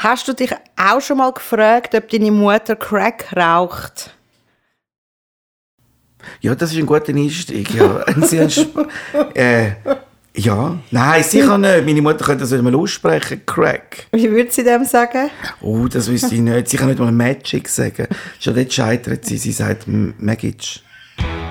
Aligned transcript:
Hast 0.00 0.26
du 0.26 0.32
dich 0.32 0.50
auch 0.78 1.02
schon 1.02 1.18
mal 1.18 1.30
gefragt, 1.30 1.94
ob 1.94 2.08
deine 2.08 2.30
Mutter 2.30 2.74
Crack 2.74 3.26
raucht? 3.36 4.16
Ja, 6.40 6.54
das 6.54 6.72
ist 6.72 6.78
ein 6.78 6.86
guter 6.86 7.12
Einstieg. 7.12 7.74
Ja, 7.74 8.02
äh, 9.34 9.72
ja. 10.34 10.78
nein, 10.90 11.22
sicher 11.22 11.58
nicht. 11.58 11.84
Meine 11.84 12.00
Mutter 12.00 12.24
könnte 12.24 12.44
das 12.44 12.50
nicht 12.50 12.62
mal 12.62 12.74
aussprechen. 12.74 13.42
Crack. 13.44 14.06
Wie 14.12 14.30
würde 14.30 14.50
sie 14.50 14.64
dem 14.64 14.86
sagen? 14.86 15.28
Oh, 15.60 15.86
das 15.86 16.08
wüsste 16.08 16.34
ich 16.34 16.40
nicht. 16.40 16.68
Sie 16.68 16.78
kann 16.78 16.88
nicht 16.88 16.98
mal 16.98 17.12
Magic 17.12 17.68
sagen. 17.68 18.06
Schon 18.38 18.54
dort 18.54 18.72
scheitert 18.72 19.26
sie. 19.26 19.36
Sie 19.36 19.52
sagt 19.52 19.84
Magic. 19.86 20.80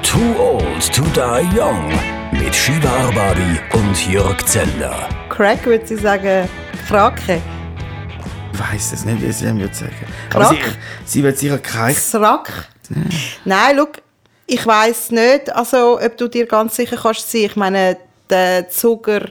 Too 0.02 0.36
Old 0.40 0.92
to 0.92 1.04
Die 1.14 1.60
Young 1.60 1.94
mit 2.32 2.56
Shiva 2.56 2.90
Arbabi 2.90 3.60
und 3.74 4.12
Jörg 4.12 4.44
Zeller. 4.48 5.08
Crack 5.30 5.64
würde 5.68 5.86
sie 5.86 5.98
sagen, 5.98 6.50
Krake. 6.88 7.40
Ich 8.54 8.60
weiss 8.60 8.92
es 8.94 9.06
nicht, 9.06 9.22
wie 9.22 9.32
sie 9.32 9.46
würde 9.46 9.74
sagen. 9.74 9.94
Aber 10.34 10.46
sie, 10.46 10.58
sie 11.06 11.24
wird 11.24 11.38
sicher 11.38 11.58
kein... 11.58 11.96
Srack? 11.96 12.70
Nein, 13.46 13.76
schau, 13.78 13.88
ich 14.48 14.66
weiss 14.66 15.12
nicht, 15.12 15.56
also, 15.56 16.00
ob 16.02 16.18
du 16.18 16.28
dir 16.28 16.48
ganz 16.48 16.76
sicher 16.76 16.98
kannst 16.98 17.32
sein. 17.32 17.42
Ich 17.42 17.56
meine, 17.56 17.98
der 18.30 18.68
Zuger 18.70 19.30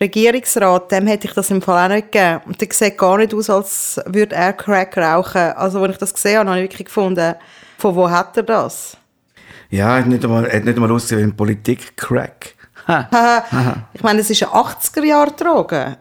Regierungsrat, 0.00 0.92
dem 0.92 1.06
hätte 1.06 1.26
ich 1.26 1.34
das 1.34 1.50
im 1.50 1.62
Fall 1.62 1.84
auch 1.84 1.94
nicht 1.94 2.12
gegeben. 2.12 2.40
Und 2.46 2.60
der 2.60 2.68
sieht 2.70 2.98
gar 2.98 3.18
nicht 3.18 3.34
aus, 3.34 3.50
als 3.50 4.00
würde 4.06 4.34
er 4.34 4.52
Crack 4.52 4.96
rauchen. 4.96 5.52
Also, 5.52 5.82
als 5.82 5.92
ich 5.92 5.98
das 5.98 6.14
gesehen 6.14 6.38
habe, 6.38 6.50
habe 6.50 6.60
ich 6.60 6.70
wirklich 6.70 6.86
gefunden, 6.86 7.34
von 7.78 7.94
wo 7.94 8.08
hat 8.10 8.36
er 8.36 8.42
das? 8.44 8.96
Ja, 9.70 9.96
er 9.96 10.02
hat 10.02 10.06
nicht 10.06 10.24
einmal, 10.24 10.44
hat 10.44 10.64
nicht 10.64 10.76
einmal 10.76 10.90
ausgesehen 10.92 11.28
wie 11.28 11.32
Politik. 11.32 11.96
Crack. 11.96 12.54
Ich 13.92 14.02
meine, 14.02 14.20
es 14.20 14.30
ist 14.30 14.42
eine 14.42 14.52
80er-Jahre-Droge. 14.52 15.98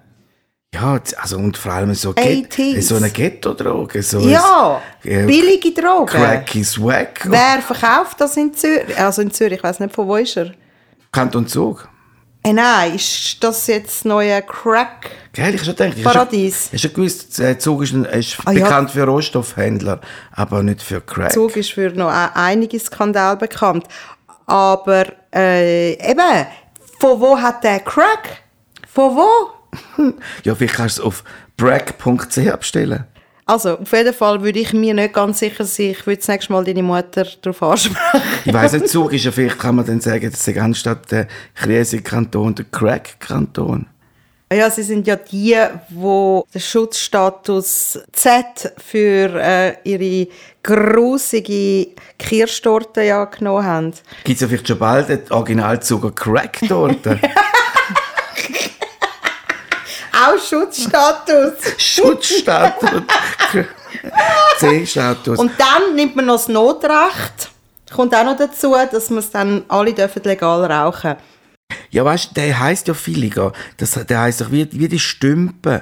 Ja, 0.73 0.99
also 1.21 1.37
und 1.37 1.57
vor 1.57 1.71
allem 1.71 1.93
so, 1.93 2.11
80s. 2.11 2.81
so 2.81 2.95
eine 2.97 3.09
Ghetto-Droge. 3.09 4.03
So 4.03 4.19
Ja, 4.19 4.81
ein, 5.03 5.09
äh, 5.11 5.25
billige 5.25 5.71
Drogen. 5.71 6.07
Crack 6.07 6.55
is 6.55 6.81
wack. 6.81 7.21
Wer 7.25 7.61
verkauft 7.61 8.19
das 8.19 8.35
in 8.35 8.53
Zürich? 8.53 8.97
Also 8.99 9.21
in 9.21 9.31
Zürich, 9.31 9.57
ich 9.57 9.63
weiß 9.63 9.79
nicht, 9.79 9.95
von 9.95 10.07
wo 10.07 10.17
ist 10.17 10.35
er? 10.35 10.51
Kanton 11.11 11.47
Zug. 11.47 11.87
Hey, 12.43 12.53
nein, 12.53 12.95
ist 12.95 13.41
das 13.43 13.67
jetzt 13.67 13.99
das 13.99 14.05
neue 14.05 14.41
Crack? 14.41 15.09
Gell, 15.33 15.55
ich 15.55 15.63
schon 15.63 15.75
gedacht, 15.75 16.03
Paradies. 16.03 16.69
Hast 16.71 16.81
schon 16.81 16.93
gewusst, 16.93 17.39
äh, 17.39 17.57
Zug 17.57 17.83
ist, 17.83 17.93
ein, 17.93 18.05
ist 18.05 18.37
Ah, 18.45 18.51
ja. 18.51 18.63
bekannt 18.65 18.91
für 18.91 19.03
Rohstoffhändler, 19.05 20.01
aber 20.33 20.63
nicht 20.63 20.81
für 20.81 20.99
Crack. 21.01 21.31
Zug 21.31 21.55
ist 21.55 21.71
für 21.71 21.89
noch 21.91 22.11
e- 22.11 22.29
einige 22.35 22.79
Skandale 22.79 23.37
bekannt. 23.37 23.85
Aber 24.45 25.05
äh, 25.33 25.93
eben, 25.93 26.45
von 26.99 27.19
wo 27.21 27.37
hat 27.39 27.63
der 27.63 27.79
Crack? 27.79 28.41
Von 28.93 29.15
wo? 29.15 29.27
Ja, 30.43 30.55
vielleicht 30.55 30.75
kannst 30.75 30.97
du 30.97 31.01
es 31.01 31.07
auf 31.07 31.23
brack.ch 31.57 32.57
bestellen. 32.57 33.05
Also, 33.45 33.77
auf 33.77 33.91
jeden 33.93 34.13
Fall 34.13 34.43
würde 34.43 34.59
ich 34.59 34.73
mir 34.73 34.93
nicht 34.93 35.13
ganz 35.13 35.39
sicher 35.39 35.63
sein, 35.63 35.91
ich 35.91 36.05
würde 36.05 36.17
das 36.17 36.27
nächste 36.27 36.51
Mal 36.51 36.65
deine 36.65 36.83
Mutter 36.83 37.25
darauf 37.41 37.63
ansprechen. 37.63 38.21
Ich 38.43 38.53
weiss 38.53 38.73
nicht, 38.73 38.89
Zug 38.89 39.13
ist 39.13 39.23
ja 39.23 39.31
vielleicht, 39.31 39.57
kann 39.57 39.75
man 39.75 39.85
dann 39.85 40.01
sagen, 40.01 40.29
das 40.29 40.45
ist 40.45 40.57
anstatt 40.57 41.09
der 41.11 41.27
Kriese-Kanton 41.55 42.55
der 42.55 42.65
Crack-Kanton. 42.65 43.87
Ja, 44.51 44.69
sie 44.69 44.83
sind 44.83 45.07
ja 45.07 45.17
die, 45.17 45.57
wo 45.89 46.45
den 46.53 46.61
Schutzstatus 46.61 47.99
Z 48.13 48.73
für 48.77 49.33
äh, 49.41 49.75
ihre 49.83 50.29
grusige 50.63 51.89
Kirschtorte 52.17 53.01
ja 53.01 53.25
genommen 53.25 53.65
haben. 53.65 53.93
Gibt 54.23 54.35
es 54.35 54.41
ja 54.41 54.47
vielleicht 54.47 54.67
schon 54.67 54.79
bald 54.79 55.09
eine 55.09 55.21
Originalzuger 55.29 56.11
Crack-Torte? 56.11 57.19
Schutzstatus. 60.39 61.53
Schutzstatus. 61.77 63.01
C-Status. 64.59 65.39
Und 65.39 65.51
dann 65.57 65.95
nimmt 65.95 66.15
man 66.15 66.25
noch 66.25 66.35
das 66.35 66.47
Notrecht. 66.47 67.51
Kommt 67.91 68.13
auch 68.13 68.25
noch 68.25 68.37
dazu, 68.37 68.75
dass 68.91 69.09
wir 69.09 69.17
es 69.17 69.31
dann 69.31 69.63
alle 69.67 69.93
dürfen 69.93 70.23
legal 70.23 70.69
rauchen. 70.71 71.15
Ja, 71.89 72.03
weißt 72.03 72.31
du, 72.31 72.33
der 72.35 72.59
heisst 72.59 72.87
ja 72.87 72.93
Filiger. 72.93 73.53
Das, 73.77 73.91
der 73.93 74.21
heisst 74.21 74.41
doch 74.41 74.51
wie, 74.51 74.67
wie 74.71 74.87
die 74.87 74.99
Stümpen. 74.99 75.81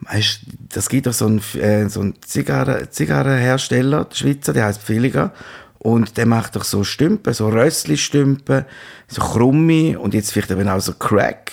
Weißt 0.00 0.40
das 0.70 0.88
gibt 0.88 1.06
doch 1.06 1.12
so 1.12 1.26
einen, 1.26 1.42
äh, 1.60 1.88
so 1.88 2.00
einen 2.00 2.14
Zigarren, 2.22 2.90
Zigarrenhersteller, 2.90 4.04
der 4.04 4.16
Schweizer, 4.16 4.52
der 4.52 4.66
heisst 4.66 4.82
Filiger. 4.82 5.32
Und 5.78 6.16
der 6.16 6.26
macht 6.26 6.56
doch 6.56 6.64
so 6.64 6.84
Stümpen, 6.84 7.34
so 7.34 7.48
Rössli-Stümpen, 7.48 8.64
so 9.08 9.20
krumme 9.20 9.98
und 9.98 10.14
jetzt 10.14 10.32
vielleicht 10.32 10.50
eben 10.50 10.68
auch 10.68 10.80
so 10.80 10.92
Crack. 10.94 11.52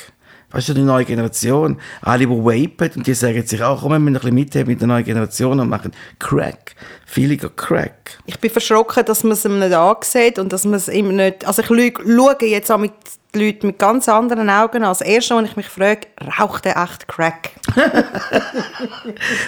Weißt 0.51 0.69
du, 0.69 0.73
die 0.73 0.81
neue 0.81 1.05
Generation. 1.05 1.77
Alle, 2.01 2.25
die 2.25 2.29
vapen 2.29 2.91
und 2.97 3.07
die 3.07 3.13
sagen 3.13 3.45
sich 3.45 3.61
auch, 3.61 3.81
komm, 3.81 3.91
wir 3.91 3.99
müssen 3.99 4.15
ein 4.15 4.19
bisschen 4.21 4.35
mitheben 4.35 4.67
mit 4.69 4.81
der 4.81 4.87
neuen 4.87 5.05
Generation 5.05 5.59
und 5.59 5.69
machen 5.69 5.91
Crack. 6.17 6.75
Filiger 7.05 7.49
Crack. 7.49 8.17
Ich 8.25 8.39
bin 8.39 8.49
verschrocken, 8.49 9.05
dass 9.05 9.23
man 9.23 9.33
es 9.33 9.45
ihm 9.45 9.59
nicht 9.59 9.73
ansieht 9.73 10.39
und 10.39 10.51
dass 10.51 10.65
man 10.65 10.75
es 10.75 10.87
ihm 10.87 11.15
nicht... 11.15 11.45
Also 11.45 11.61
ich 11.61 11.67
schaue 11.67 12.37
jetzt 12.41 12.71
auch 12.71 12.79
mit 12.79 12.93
die 13.35 13.45
Leute 13.45 13.67
mit 13.67 13.77
ganz 13.77 14.09
anderen 14.09 14.49
Augen 14.49 14.77
an. 14.77 14.89
Das 14.89 15.01
Erste, 15.01 15.35
was 15.35 15.45
ich 15.45 15.55
mich 15.55 15.67
frage, 15.67 16.07
raucht 16.39 16.65
er 16.65 16.83
echt 16.83 17.07
Crack? 17.07 17.51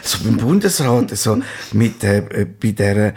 So 0.04 0.24
beim 0.24 0.38
Bundesrat, 0.38 1.16
so 1.18 1.40
mit, 1.74 2.04
äh, 2.04 2.20
äh, 2.20 2.46
bei 2.46 2.72
der, 2.72 3.14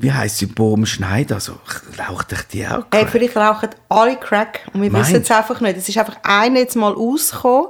wie 0.00 0.12
heisst 0.12 0.38
sie, 0.38 0.46
Bohm 0.46 0.86
Schneider, 0.86 1.40
so, 1.40 1.58
raucht 1.98 2.32
ich 2.32 2.42
die 2.52 2.66
auch? 2.66 2.86
Hey, 2.90 3.02
Crack? 3.02 3.10
vielleicht 3.10 3.36
rauchen 3.36 3.68
alle 3.90 4.16
Crack 4.16 4.66
und 4.72 4.80
wir 4.80 4.92
wissen 4.92 5.22
es 5.22 5.30
einfach 5.30 5.60
nicht. 5.60 5.76
Es 5.76 5.88
ist 5.88 5.98
einfach 5.98 6.16
einer 6.22 6.60
jetzt 6.60 6.74
mal 6.74 6.92
rausgekommen 6.92 7.68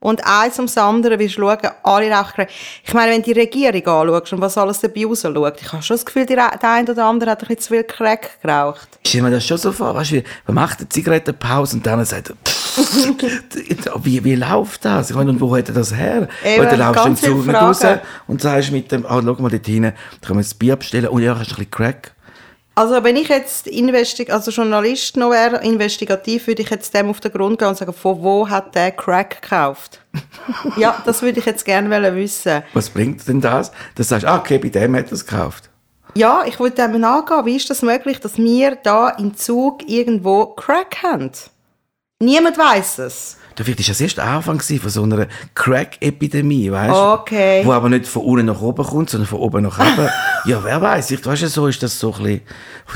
und 0.00 0.24
eins 0.24 0.56
ums 0.58 0.78
andere 0.78 1.18
wirst 1.18 1.36
du 1.36 1.40
schauen, 1.42 1.58
alle 1.82 2.10
rauchen 2.10 2.32
Crack. 2.34 2.50
Ich 2.84 2.94
meine, 2.94 3.12
wenn 3.12 3.22
du 3.22 3.32
die 3.32 3.40
Regierung 3.40 3.86
anschaust 3.86 4.32
und 4.32 4.40
was 4.40 4.56
alles 4.56 4.80
dabei 4.80 5.04
rausschaut, 5.06 5.60
ich 5.60 5.72
habe 5.72 5.82
schon 5.82 5.96
das 5.96 6.06
Gefühl, 6.06 6.26
der 6.26 6.62
eine 6.62 6.90
oder 6.90 7.04
andere 7.06 7.30
hat 7.32 7.42
ein 7.42 7.48
bisschen 7.48 7.62
zu 7.62 7.68
viel 7.74 7.84
Crack 7.84 8.40
geraucht. 8.42 8.88
Ich 9.02 9.10
stelle 9.10 9.24
mir 9.24 9.30
das 9.32 9.44
schon 9.46 9.58
so 9.58 9.72
vor, 9.72 9.94
weißt 9.94 10.10
du, 10.12 10.16
wie- 10.16 10.24
man 10.46 10.54
macht 10.54 10.78
eine 10.78 10.88
Zigarettenpause 10.88 11.76
und 11.76 11.86
dann 11.86 12.04
sagt 12.04 12.30
er, 12.30 12.36
wie, 14.04 14.22
wie 14.24 14.34
läuft 14.36 14.84
das? 14.84 15.10
Ich 15.10 15.16
meine, 15.16 15.30
und 15.30 15.40
wo 15.40 15.56
hat 15.56 15.68
er 15.68 15.74
das 15.74 15.94
her? 15.94 16.28
Eben, 16.44 16.66
Oder 16.66 16.76
laufst 16.76 17.04
du 17.04 17.08
im 17.08 17.44
Zug 17.44 17.54
raus 17.54 17.80
und 18.28 18.40
sagst 18.40 18.70
mit 18.70 18.92
dem, 18.92 19.04
ah, 19.06 19.20
schau 19.24 19.34
mal 19.42 19.50
dort 19.50 19.66
hinten, 19.66 19.92
da 20.20 20.26
können 20.26 20.38
wir 20.38 20.44
das 20.44 20.54
Bier 20.54 20.76
bestellen 20.76 21.08
und 21.08 21.22
ja, 21.22 21.32
hast 21.32 21.40
ein 21.50 21.56
bisschen 21.56 21.70
Crack? 21.70 22.12
Also 22.78 23.02
wenn 23.02 23.16
ich 23.16 23.28
jetzt 23.28 23.66
Investi 23.66 24.30
also 24.30 24.52
Journalist 24.52 25.16
noch 25.16 25.32
wäre, 25.32 25.64
investigativ, 25.64 26.46
würde 26.46 26.62
ich 26.62 26.70
jetzt 26.70 26.94
dem 26.94 27.10
auf 27.10 27.18
den 27.18 27.32
Grund 27.32 27.58
gehen 27.58 27.66
und 27.66 27.76
sagen, 27.76 27.92
von 27.92 28.22
wo 28.22 28.48
hat 28.48 28.72
der 28.76 28.92
Crack 28.92 29.42
gekauft? 29.42 30.00
ja, 30.76 31.02
das 31.04 31.20
würde 31.20 31.40
ich 31.40 31.46
jetzt 31.46 31.64
gerne 31.64 32.14
wissen. 32.14 32.62
Was 32.74 32.88
bringt 32.88 33.26
denn 33.26 33.40
das? 33.40 33.72
Dass 33.96 34.06
du 34.06 34.14
sagst, 34.14 34.26
ah, 34.26 34.38
okay, 34.38 34.58
bei 34.58 34.68
dem 34.68 34.94
hat 34.94 35.06
er 35.06 35.14
es 35.14 35.26
gekauft. 35.26 35.70
Ja, 36.14 36.44
ich 36.46 36.60
wollte 36.60 36.80
dem 36.86 37.00
nachgehen. 37.00 37.46
Wie 37.46 37.56
ist 37.56 37.68
das 37.68 37.82
möglich, 37.82 38.20
dass 38.20 38.38
wir 38.38 38.76
da 38.76 39.08
im 39.08 39.36
Zug 39.36 39.88
irgendwo 39.88 40.46
Crack 40.46 41.02
haben? 41.02 41.32
Niemand 42.20 42.58
weiß 42.58 42.98
es. 42.98 43.36
Vielleicht 43.56 43.80
ist 43.80 43.88
das 43.90 44.00
erst 44.00 44.16
der 44.18 44.24
Anfang 44.24 44.60
von 44.60 44.90
so 44.90 45.02
einer 45.02 45.26
Crack-Epidemie, 45.54 46.70
weißt 46.70 46.90
du? 46.94 47.12
Okay. 47.12 47.62
Wo 47.64 47.72
aber 47.72 47.88
nicht 47.88 48.06
von 48.06 48.22
unten 48.22 48.46
nach 48.46 48.60
oben 48.60 48.84
kommt, 48.84 49.10
sondern 49.10 49.26
von 49.28 49.38
oben 49.40 49.62
nach 49.64 49.78
unten. 49.80 50.08
ja, 50.44 50.62
wer 50.62 50.80
weiß? 50.80 51.10
Ich 51.12 51.24
weißt 51.24 51.42
du, 51.42 51.48
so 51.48 51.66
ist 51.66 51.82
das 51.82 51.98
so 51.98 52.12
ein 52.14 52.22
bisschen, 52.22 52.40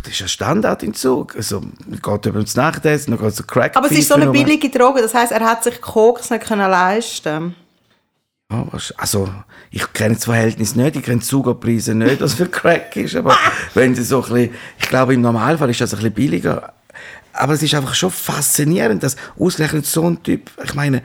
das 0.04 0.12
ist 0.12 0.22
ein 0.22 0.28
Standard 0.28 0.82
im 0.82 0.94
Zug. 0.94 1.36
Also, 1.36 1.60
man 1.60 2.00
geht 2.00 2.26
über 2.26 2.40
ins 2.40 2.54
Nachtessen, 2.56 3.12
dann 3.16 3.24
geht 3.24 3.34
so 3.34 3.42
Crack. 3.44 3.76
Aber 3.76 3.86
es 3.90 3.98
ist 3.98 4.08
so 4.08 4.14
eine 4.14 4.30
billige 4.30 4.70
Droge, 4.70 5.02
das 5.02 5.14
heißt, 5.14 5.32
er 5.32 5.40
hat 5.40 5.64
sich 5.64 5.80
Koks 5.80 6.30
nicht 6.30 6.44
können 6.44 6.70
leisten. 6.70 7.54
Ja, 8.52 8.66
Also, 8.98 9.28
ich 9.70 9.92
kenne 9.92 10.14
das 10.14 10.24
Verhältnis 10.24 10.76
nicht, 10.76 10.96
ich 10.96 11.02
kenne 11.02 11.20
die 11.20 11.26
Zugerpreise 11.26 11.94
nicht, 11.94 12.20
was 12.20 12.34
für 12.34 12.46
Crack 12.46 12.94
ist, 12.96 13.16
aber 13.16 13.36
wenn 13.74 13.94
sie 13.94 14.04
so 14.04 14.22
ein 14.22 14.28
bisschen, 14.32 14.54
ich 14.78 14.88
glaube, 14.88 15.14
im 15.14 15.22
Normalfall 15.22 15.70
ist 15.70 15.80
das 15.80 15.92
ein 15.92 15.96
bisschen 15.98 16.12
billiger. 16.14 16.72
Aber 17.32 17.54
es 17.54 17.62
ist 17.62 17.74
einfach 17.74 17.94
schon 17.94 18.10
faszinierend, 18.10 19.02
dass 19.02 19.16
ausgerechnet 19.38 19.86
so 19.86 20.08
ein 20.08 20.22
Typ, 20.22 20.50
ich 20.64 20.74
meine, 20.74 21.02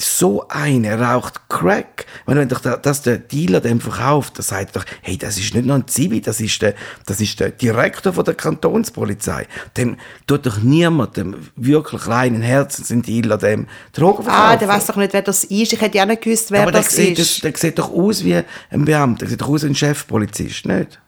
so 0.00 0.46
einer 0.48 1.00
raucht 1.00 1.48
Crack. 1.48 2.06
Wenn, 2.26 2.38
wenn 2.38 2.48
doch 2.48 2.60
der, 2.60 2.76
dass 2.76 3.02
der 3.02 3.18
Dealer 3.18 3.60
dem 3.60 3.80
verkauft, 3.80 4.36
der 4.36 4.44
sagt 4.44 4.76
doch, 4.76 4.84
hey, 5.02 5.16
das 5.16 5.38
ist 5.38 5.54
nicht 5.54 5.66
nur 5.66 5.76
ein 5.76 5.88
Zivi, 5.88 6.20
das 6.20 6.40
ist 6.40 6.62
der, 6.62 6.74
das 7.06 7.20
ist 7.20 7.40
der 7.40 7.50
Direktor 7.50 8.12
von 8.12 8.24
der 8.24 8.34
Kantonspolizei. 8.34 9.46
Dem 9.76 9.96
tut 10.26 10.46
doch 10.46 10.58
niemand, 10.58 11.16
dem 11.16 11.36
wirklich 11.56 12.06
reinen 12.06 12.42
Herzens, 12.42 12.90
ein 12.90 13.02
Dealer, 13.02 13.38
dem 13.38 13.66
Drogen 13.92 14.24
verkaufen. 14.24 14.50
Ah, 14.52 14.56
der 14.56 14.68
weiß 14.68 14.86
doch 14.86 14.96
nicht, 14.96 15.12
wer 15.12 15.22
das 15.22 15.44
ist. 15.44 15.72
Ich 15.72 15.80
hätte 15.80 15.98
ja 15.98 16.06
nicht 16.06 16.22
gewusst, 16.22 16.50
wer 16.50 16.62
Aber 16.62 16.72
der 16.72 16.82
das 16.82 16.94
sieht, 16.94 17.18
ist. 17.18 17.42
das, 17.44 17.52
der 17.52 17.56
sieht 17.60 17.78
doch 17.78 17.92
aus 17.92 18.24
wie 18.24 18.40
ein 18.70 18.84
Beamter, 18.84 19.20
der 19.20 19.28
sieht 19.30 19.40
doch 19.40 19.48
aus 19.48 19.62
wie 19.64 19.68
ein 19.68 19.74
Chefpolizist, 19.74 20.66
nicht? 20.66 21.00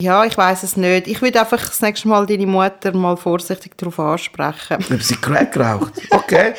Ja, 0.00 0.26
ich 0.26 0.36
weiß 0.36 0.62
es 0.62 0.76
nicht. 0.76 1.06
Ich 1.06 1.22
würde 1.22 1.40
einfach 1.40 1.58
das 1.58 1.80
nächste 1.80 2.08
Mal 2.08 2.26
deine 2.26 2.46
Mutter 2.46 2.94
mal 2.94 3.16
vorsichtig 3.16 3.78
darauf 3.78 3.98
ansprechen. 3.98 4.84
Ob 4.92 5.02
sie 5.02 5.16
Crack 5.16 5.56
raucht. 5.56 5.94
Okay. 6.10 6.52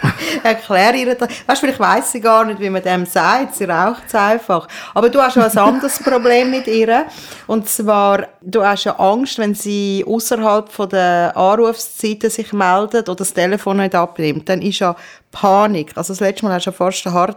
Erklär 0.42 0.94
ihr 0.94 1.14
das. 1.14 1.28
Weißt 1.28 1.62
du, 1.62 1.66
vielleicht 1.66 1.80
weiss 1.80 2.12
sie 2.12 2.20
gar 2.22 2.46
nicht, 2.46 2.58
wie 2.58 2.70
man 2.70 2.82
dem 2.82 3.04
sagt. 3.04 3.56
Sie 3.56 3.64
raucht 3.64 4.04
es 4.06 4.14
einfach. 4.14 4.66
Aber 4.94 5.10
du 5.10 5.20
hast 5.20 5.34
schon 5.34 5.42
ein 5.42 5.58
anderes 5.58 5.98
Problem 6.02 6.50
mit 6.50 6.66
ihr. 6.66 7.04
Und 7.46 7.68
zwar, 7.68 8.26
du 8.40 8.64
hast 8.64 8.84
ja 8.84 8.98
Angst, 8.98 9.36
wenn 9.36 9.54
sie 9.54 10.02
außerhalb 10.08 10.72
von 10.72 10.88
der 10.88 11.36
Anrufszeiten 11.36 12.30
sich 12.30 12.54
meldet 12.54 13.10
oder 13.10 13.16
das 13.16 13.34
Telefon 13.34 13.76
nicht 13.76 13.94
abnimmt. 13.94 14.48
Dann 14.48 14.62
ist 14.62 14.78
ja 14.78 14.96
Panik. 15.30 15.92
Also 15.94 16.14
das 16.14 16.20
letzte 16.20 16.46
Mal 16.46 16.54
hast 16.54 16.64
du 16.64 16.70
ja 16.70 16.76
fast 16.76 17.06
einen 17.06 17.14
Hart, 17.14 17.36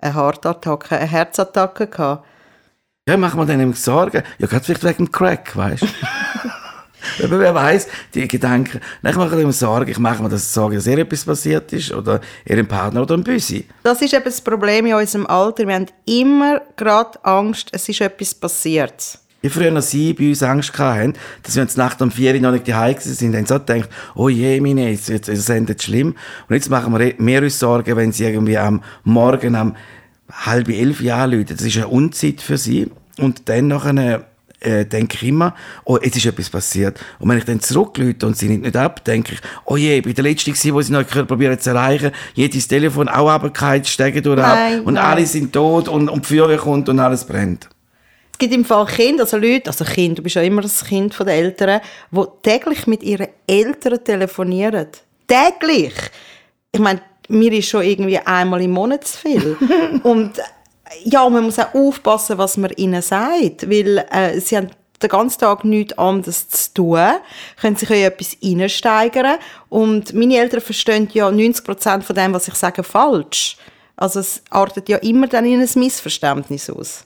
eine 0.00 0.14
Hartattacke, 0.14 0.96
eine 0.96 1.06
Herzattacke 1.06 1.88
gehabt. 1.88 2.24
Ja, 3.08 3.16
machen 3.16 3.40
wir 3.40 3.46
dann 3.46 3.56
nämlich 3.56 3.80
Sorgen. 3.80 4.22
Ja, 4.38 4.46
gerade 4.46 4.62
vielleicht 4.66 4.84
wegen 4.84 5.06
dem 5.06 5.10
Crack, 5.10 5.56
weißt 5.56 5.82
du? 5.82 5.86
Wer 7.38 7.54
weiß, 7.54 7.88
die 8.12 8.28
Gedanken. 8.28 8.82
Mache 9.00 9.40
ich 9.40 9.46
mir 9.46 9.52
Sorgen. 9.52 9.90
Ich 9.90 9.98
mache 9.98 10.22
mir 10.22 10.28
das 10.28 10.52
Sorgen, 10.52 10.74
dass 10.74 10.86
ihr 10.86 10.98
etwas 10.98 11.24
passiert 11.24 11.72
ist 11.72 11.90
oder 11.90 12.20
ihrem 12.44 12.66
Partner 12.66 13.00
oder 13.00 13.14
ein 13.14 13.24
Büsi. 13.24 13.64
Das 13.82 14.02
ist 14.02 14.12
eben 14.12 14.24
das 14.24 14.42
Problem 14.42 14.84
in 14.84 14.92
unserem 14.92 15.26
Alter. 15.26 15.66
Wir 15.66 15.76
haben 15.76 15.86
immer 16.04 16.60
gerade 16.76 17.18
Angst, 17.24 17.70
es 17.72 17.88
ist 17.88 18.02
etwas 18.02 18.34
passiert. 18.34 19.18
Wie 19.40 19.48
früher 19.48 19.70
noch 19.70 19.80
sie 19.80 20.12
bei 20.12 20.28
uns 20.28 20.42
Angst 20.42 20.78
hatten, 20.78 21.14
dass 21.44 21.56
wir 21.56 21.62
uns 21.62 21.78
Nacht 21.78 22.02
um 22.02 22.10
vier 22.10 22.34
Uhr 22.34 22.40
noch 22.40 22.52
nicht 22.52 22.68
daheim 22.68 22.96
sind, 22.98 23.34
haben 23.34 23.46
so 23.46 23.54
gedacht, 23.54 23.88
oh 24.16 24.28
je, 24.28 24.60
meine, 24.60 24.90
jetzt, 24.90 25.08
jetzt, 25.08 25.28
jetzt 25.28 25.48
endet 25.48 25.82
schlimm. 25.82 26.14
Und 26.46 26.54
jetzt 26.54 26.68
machen 26.68 26.92
wir 26.92 27.14
mehr 27.16 27.40
uns 27.40 27.58
Sorgen, 27.58 27.96
wenn 27.96 28.12
sie 28.12 28.24
irgendwie 28.24 28.58
am 28.58 28.82
Morgen 29.02 29.56
um 29.56 29.74
halb 30.30 30.68
elf 30.68 31.00
Jahre 31.00 31.36
läuten. 31.36 31.56
Das 31.56 31.66
ist 31.66 31.76
eine 31.76 31.88
Unzeit 31.88 32.42
für 32.42 32.58
sie. 32.58 32.90
Und 33.18 33.48
dann 33.48 33.72
eine 33.72 34.24
äh, 34.60 34.84
denke 34.84 35.16
ich 35.16 35.28
immer, 35.28 35.54
oh, 35.84 35.98
jetzt 36.02 36.16
ist 36.16 36.26
etwas 36.26 36.50
passiert. 36.50 36.98
Und 37.18 37.28
wenn 37.28 37.38
ich 37.38 37.44
dann 37.44 37.60
zurücklüte 37.60 38.26
und 38.26 38.36
sie 38.36 38.48
nimmt 38.48 38.64
nicht 38.64 38.76
ab, 38.76 39.04
denke 39.04 39.34
ich, 39.34 39.40
oh 39.64 39.76
je, 39.76 39.98
ich 39.98 40.02
bin 40.02 40.14
der 40.14 40.24
Letzte 40.24 40.50
gewesen, 40.50 40.74
wo 40.74 40.82
sie 40.82 40.92
noch 40.92 41.06
probieren 41.06 41.58
zu 41.58 41.70
erreichen. 41.70 42.10
Jedes 42.34 42.66
Telefon 42.66 43.08
auch 43.08 43.32
runtergefallen, 43.32 43.84
steigen 43.84 44.22
durch 44.22 44.40
ab. 44.40 44.80
Und 44.84 44.94
nein. 44.94 45.04
alle 45.04 45.26
sind 45.26 45.52
tot 45.52 45.88
und, 45.88 46.08
und 46.08 46.28
die 46.28 46.34
Feuerwehr 46.34 46.58
kommt 46.58 46.88
und 46.88 46.98
alles 46.98 47.24
brennt. 47.24 47.68
Es 48.32 48.38
gibt 48.38 48.54
im 48.54 48.64
Fall 48.64 48.86
Kinder, 48.86 49.24
also 49.24 49.36
Leute, 49.36 49.68
also 49.68 49.84
Kind, 49.84 50.18
du 50.18 50.22
bist 50.22 50.36
ja 50.36 50.42
immer 50.42 50.62
das 50.62 50.84
Kind 50.84 51.18
der 51.18 51.26
Eltern, 51.26 51.80
die 52.12 52.24
täglich 52.42 52.86
mit 52.86 53.02
ihren 53.02 53.26
Eltern 53.48 54.02
telefonieren. 54.04 54.86
Täglich! 55.26 55.94
Ich 56.70 56.80
meine, 56.80 57.00
mir 57.28 57.52
ist 57.52 57.68
schon 57.68 57.82
irgendwie 57.82 58.18
einmal 58.18 58.62
im 58.62 58.70
Monat 58.70 59.04
zu 59.04 59.18
viel. 59.18 59.56
und 60.04 60.34
ja, 61.04 61.28
man 61.28 61.44
muss 61.44 61.58
auch 61.58 61.74
aufpassen, 61.74 62.38
was 62.38 62.56
man 62.56 62.70
ihnen 62.76 63.02
sagt, 63.02 63.68
weil 63.68 64.04
äh, 64.10 64.40
sie 64.40 64.56
haben 64.56 64.70
den 65.02 65.08
ganzen 65.08 65.40
Tag 65.40 65.64
nichts 65.64 65.96
anderes 65.96 66.48
zu 66.48 66.74
tun, 66.74 67.06
können 67.60 67.76
sich 67.76 67.90
in 67.90 67.96
etwas 67.96 68.36
reinsteigern 68.42 69.38
und 69.68 70.12
meine 70.12 70.38
Eltern 70.38 70.60
verstehen 70.60 71.08
ja 71.12 71.28
90% 71.28 72.02
von 72.02 72.16
dem, 72.16 72.32
was 72.32 72.48
ich 72.48 72.54
sage, 72.54 72.82
falsch. 72.82 73.56
Also 73.96 74.20
es 74.20 74.42
artet 74.50 74.88
ja 74.88 74.98
immer 74.98 75.26
dann 75.26 75.44
in 75.44 75.60
ein 75.60 75.68
Missverständnis 75.74 76.70
aus. 76.70 77.04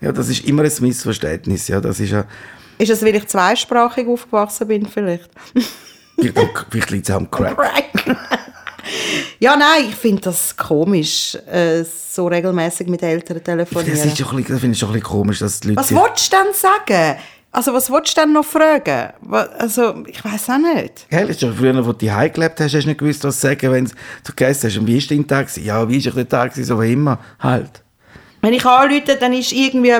Ja, 0.00 0.12
das 0.12 0.28
ist 0.28 0.44
immer 0.44 0.62
ein 0.62 0.72
Missverständnis, 0.80 1.68
ja, 1.68 1.80
das 1.80 1.98
ist 2.00 2.10
ja... 2.10 2.26
Ist 2.78 2.90
es, 2.90 3.02
weil 3.02 3.14
ich 3.14 3.26
zweisprachig 3.26 4.06
aufgewachsen 4.06 4.68
bin, 4.68 4.86
vielleicht? 4.86 5.30
vielleicht 6.18 6.90
liegt 6.90 7.08
es 7.08 7.14
auch 7.14 7.18
am 7.18 7.30
Crack. 7.30 7.56
Crack. 7.56 8.40
Ja, 9.38 9.56
nein, 9.56 9.86
ich 9.88 9.94
finde 9.94 10.22
das 10.22 10.56
komisch, 10.56 11.36
äh, 11.50 11.84
so 11.84 12.26
regelmäßig 12.26 12.88
mit 12.88 13.02
Eltern 13.02 13.42
telefonieren. 13.42 13.96
Das, 13.96 14.06
ist 14.06 14.18
schon 14.18 14.28
ein 14.28 14.36
bisschen, 14.36 14.54
das 14.54 14.60
finde 14.60 14.74
ich 14.74 14.78
schon 14.78 14.88
ein 14.90 14.92
bisschen 14.94 15.08
komisch, 15.08 15.38
dass 15.40 15.60
die 15.60 15.68
Leute... 15.68 15.80
Was 15.80 15.90
willst 15.90 16.32
du 16.32 16.36
denn 16.36 16.54
sagen? 16.54 17.16
Also 17.54 17.72
was 17.72 17.88
willst 17.88 18.16
du 18.16 18.20
denn 18.20 18.32
noch 18.32 18.44
fragen? 18.44 19.12
Also, 19.58 20.02
ich 20.08 20.24
weiß 20.24 20.50
auch 20.50 20.58
nicht. 20.58 21.08
Gell, 21.08 21.28
hast 21.28 21.40
du 21.40 21.52
früher, 21.52 21.76
als 21.76 21.86
du 21.86 21.92
die 21.92 22.06
gelebt 22.06 22.58
hast, 22.58 22.74
hast 22.74 22.82
du 22.82 22.88
nicht 22.88 22.98
gewusst, 22.98 23.22
was 23.22 23.38
zu 23.38 23.46
sagen, 23.46 23.70
wenn 23.70 23.84
du 23.84 23.92
gegessen 24.24 24.68
hast. 24.68 24.76
Und 24.76 24.88
wie 24.88 25.00
war 25.00 25.08
dein 25.08 25.26
Tag? 25.28 25.56
Ja, 25.58 25.88
wie 25.88 26.04
war 26.04 26.12
der 26.12 26.28
Tag? 26.28 26.52
So 26.52 26.82
wie 26.82 26.92
immer, 26.92 27.20
halt. 27.38 27.83
Wenn 28.44 28.52
ich 28.52 28.66
anrufe, 28.66 29.16
dann 29.18 29.32
ist 29.32 29.52
irgendwie, 29.52 29.94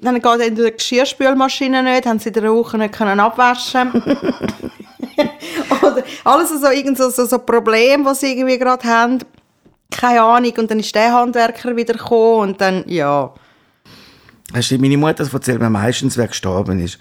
dann 0.00 0.22
geht 0.22 0.40
in 0.40 0.54
der 0.54 0.70
Geschirrspülmaschine 0.70 1.82
nicht, 1.82 2.06
haben 2.06 2.18
sie 2.18 2.28
in 2.28 2.32
der 2.32 2.50
Woche 2.50 2.78
nicht 2.78 2.94
können 2.94 3.20
abwaschen 3.20 3.92
Oder 5.82 6.02
alles 6.24 6.48
so, 6.48 6.70
irgend 6.70 6.96
so, 6.96 7.10
so, 7.10 7.26
so 7.26 7.38
Probleme, 7.38 8.08
die 8.10 8.14
sie 8.14 8.32
irgendwie 8.32 8.58
gerade 8.58 8.88
haben. 8.88 9.18
Keine 9.90 10.22
Ahnung. 10.22 10.52
Und 10.56 10.70
dann 10.70 10.78
ist 10.80 10.94
der 10.94 11.12
Handwerker 11.12 11.76
wieder 11.76 11.92
gekommen 11.92 12.48
und 12.48 12.60
dann, 12.62 12.84
ja. 12.86 13.34
Hast 14.54 14.70
du, 14.70 14.78
meine 14.78 14.96
Mutter 14.96 15.28
erzählt 15.30 15.60
mir 15.60 15.68
meistens, 15.68 16.16
wer 16.16 16.28
gestorben 16.28 16.80
ist. 16.80 16.98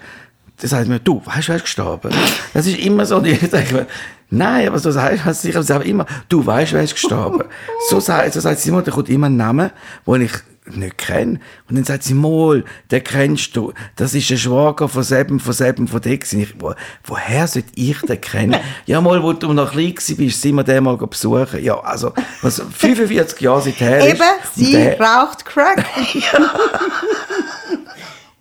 Das 0.59 0.71
sagt 0.71 0.89
mir, 0.89 0.99
du, 0.99 1.21
weißt 1.25 1.47
du, 1.47 1.49
wer 1.49 1.55
ist 1.55 1.61
gestorben? 1.61 2.11
Das 2.53 2.67
ist 2.67 2.77
immer 2.77 3.05
so, 3.05 3.21
die 3.21 3.37
denke 3.37 3.73
mir, 3.73 3.87
nein, 4.31 4.67
aber 4.67 4.79
so 4.79 4.91
sagt 4.91 5.25
man 5.25 5.33
sich 5.33 5.55
aber 5.55 5.85
immer, 5.85 6.05
du 6.27 6.45
weißt, 6.45 6.73
wer 6.73 6.83
ist 6.83 6.95
gestorben. 6.95 7.45
So 7.89 8.01
sagt, 8.01 8.33
so 8.33 8.41
sagt 8.41 8.59
sie 8.59 8.67
immer, 8.67 8.81
da 8.81 8.91
kommt 8.91 9.07
immer 9.07 9.27
ein 9.27 9.37
Name, 9.37 9.71
den 10.05 10.23
ich 10.23 10.33
nicht 10.65 10.97
kenne. 10.97 11.39
Und 11.69 11.77
dann 11.77 11.83
sagt 11.83 12.03
sie, 12.03 12.13
Mol, 12.13 12.63
den 12.91 13.03
kennst 13.03 13.55
du. 13.55 13.73
Das 13.95 14.13
ist 14.13 14.29
ein 14.29 14.37
Schwager 14.37 14.87
von 14.87 15.03
Seben, 15.03 15.39
von 15.39 15.53
Seben, 15.53 15.87
von 15.87 16.01
dir. 16.01 16.13
Ich, 16.13 16.55
wo, 16.59 16.73
woher 17.05 17.47
sollte 17.47 17.69
ich 17.75 17.99
den 18.01 18.21
kennen? 18.21 18.59
ja, 18.85 19.01
mal, 19.01 19.21
wo 19.23 19.33
du 19.33 19.51
noch 19.53 19.71
klein 19.71 19.95
bist, 19.95 20.41
sind 20.41 20.55
wir 20.55 20.63
den 20.63 20.83
mal 20.83 20.97
besuchen. 20.97 21.63
Ja, 21.63 21.79
also, 21.79 22.13
was 22.41 22.61
45 22.77 23.41
Jahre 23.41 23.61
seither 23.61 23.99
ist. 23.99 24.15
Eben, 24.15 24.23
sie 24.55 24.71
der- 24.71 24.99
raucht 24.99 25.45
Crack. 25.45 25.85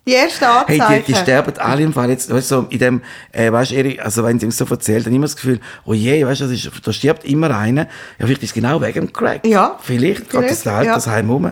Die 0.09 0.15
erste 0.15 0.47
Anzeige. 0.47 0.87
Hey, 0.87 1.03
die, 1.05 1.13
die 1.13 1.19
sterben 1.19 1.55
alle 1.59 1.83
im 1.83 1.93
Fall 1.93 2.09
jetzt, 2.09 2.33
weißt 2.33 2.49
du, 2.49 2.55
so 2.55 2.67
in 2.71 2.79
dem, 2.79 3.01
äh, 3.31 3.51
weißt 3.51 3.69
du, 3.69 3.75
Erik, 3.75 4.03
also 4.03 4.23
wenn 4.23 4.39
sie 4.39 4.47
ihm 4.47 4.51
so 4.51 4.65
erzählt, 4.65 5.05
dann 5.05 5.13
immer 5.13 5.25
das 5.25 5.35
Gefühl, 5.35 5.59
oh 5.85 5.93
je, 5.93 6.25
weißt 6.25 6.41
du, 6.41 6.45
das 6.45 6.53
ist, 6.53 6.71
da 6.83 6.91
stirbt 6.91 7.25
immer 7.25 7.55
einer. 7.55 7.83
Ja, 8.17 8.25
vielleicht 8.25 8.41
ist 8.41 8.49
es 8.49 8.53
genau 8.55 8.81
wegen 8.81 9.05
dem 9.05 9.13
Crack. 9.13 9.45
Ja. 9.45 9.77
Vielleicht, 9.83 10.31
geht 10.31 10.49
das 10.49 10.63
Vielleicht, 10.63 10.89
Altersheim 10.89 11.29
rum. 11.29 11.51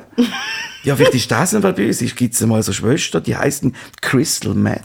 ja, 0.83 0.95
vielleicht 0.95 1.13
ist 1.13 1.29
das 1.29 1.53
ein 1.53 1.61
Fall 1.61 1.73
bei 1.73 1.85
uns. 1.85 1.99
Gibt 1.99 2.33
es 2.33 2.41
mal 2.41 2.63
so 2.63 2.73
Schwestern, 2.73 3.21
die 3.21 3.37
heißen 3.37 3.75
Crystal 4.01 4.55
Meth. 4.55 4.81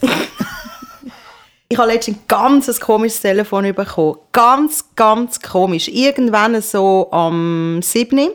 Ich 1.70 1.78
habe 1.78 1.90
letztens 1.90 2.18
ein 2.18 2.24
ganz 2.28 2.78
komisches 2.78 3.22
Telefon 3.22 3.72
bekommen. 3.72 4.18
Ganz, 4.32 4.84
ganz 4.96 5.40
komisch. 5.40 5.88
Irgendwann 5.88 6.60
so 6.60 7.10
am 7.10 7.80
7. 7.80 8.32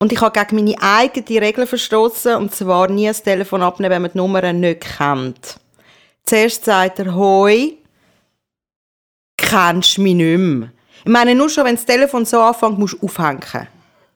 Und 0.00 0.12
ich 0.12 0.20
habe 0.20 0.38
gegen 0.38 0.56
meine 0.56 0.80
eigene 0.80 1.40
Regel 1.40 1.66
verstoßen 1.66 2.36
und 2.36 2.54
zwar 2.54 2.88
nie 2.88 3.06
das 3.06 3.22
Telefon 3.22 3.62
abnehmen, 3.62 3.90
wenn 3.90 4.02
man 4.02 4.12
die 4.12 4.18
Nummer 4.18 4.52
nicht 4.52 4.96
kennt. 4.96 5.58
Zuerst 6.24 6.64
sagt 6.64 7.00
er, 7.00 7.14
hoi, 7.14 7.78
kennst 9.36 9.96
du 9.96 10.02
mich 10.02 10.14
nicht 10.14 10.38
mehr. 10.38 10.70
Ich 11.04 11.10
meine, 11.10 11.34
nur 11.34 11.48
schon, 11.48 11.64
wenn 11.64 11.76
das 11.76 11.84
Telefon 11.84 12.24
so 12.24 12.40
anfängt, 12.40 12.78
musst 12.78 12.94
du 12.94 13.06
aufhängen. 13.06 13.68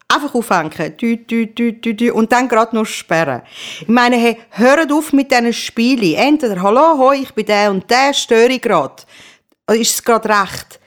Einfach 0.08 0.34
aufhängen. 0.34 0.96
Dü, 0.96 1.16
dü, 1.16 1.46
dü, 1.46 1.72
dü, 1.72 1.94
dü, 1.94 2.10
und 2.12 2.30
dann 2.30 2.48
gerade 2.48 2.76
noch 2.76 2.84
sperren. 2.84 3.42
Ich 3.80 3.88
meine, 3.88 4.16
hey, 4.16 4.38
hört 4.50 4.92
auf 4.92 5.12
mit 5.12 5.30
diesen 5.30 5.52
Spielen. 5.52 6.14
Entweder, 6.14 6.60
hallo, 6.60 6.98
hoi, 6.98 7.22
ich 7.22 7.32
bin 7.32 7.46
der 7.46 7.70
und 7.70 7.90
der, 7.90 8.12
störe 8.12 8.52
ich 8.52 8.60
gerade. 8.60 9.02
Ist 9.70 9.94
es 9.94 10.04
gerade 10.04 10.28
recht? 10.28 10.78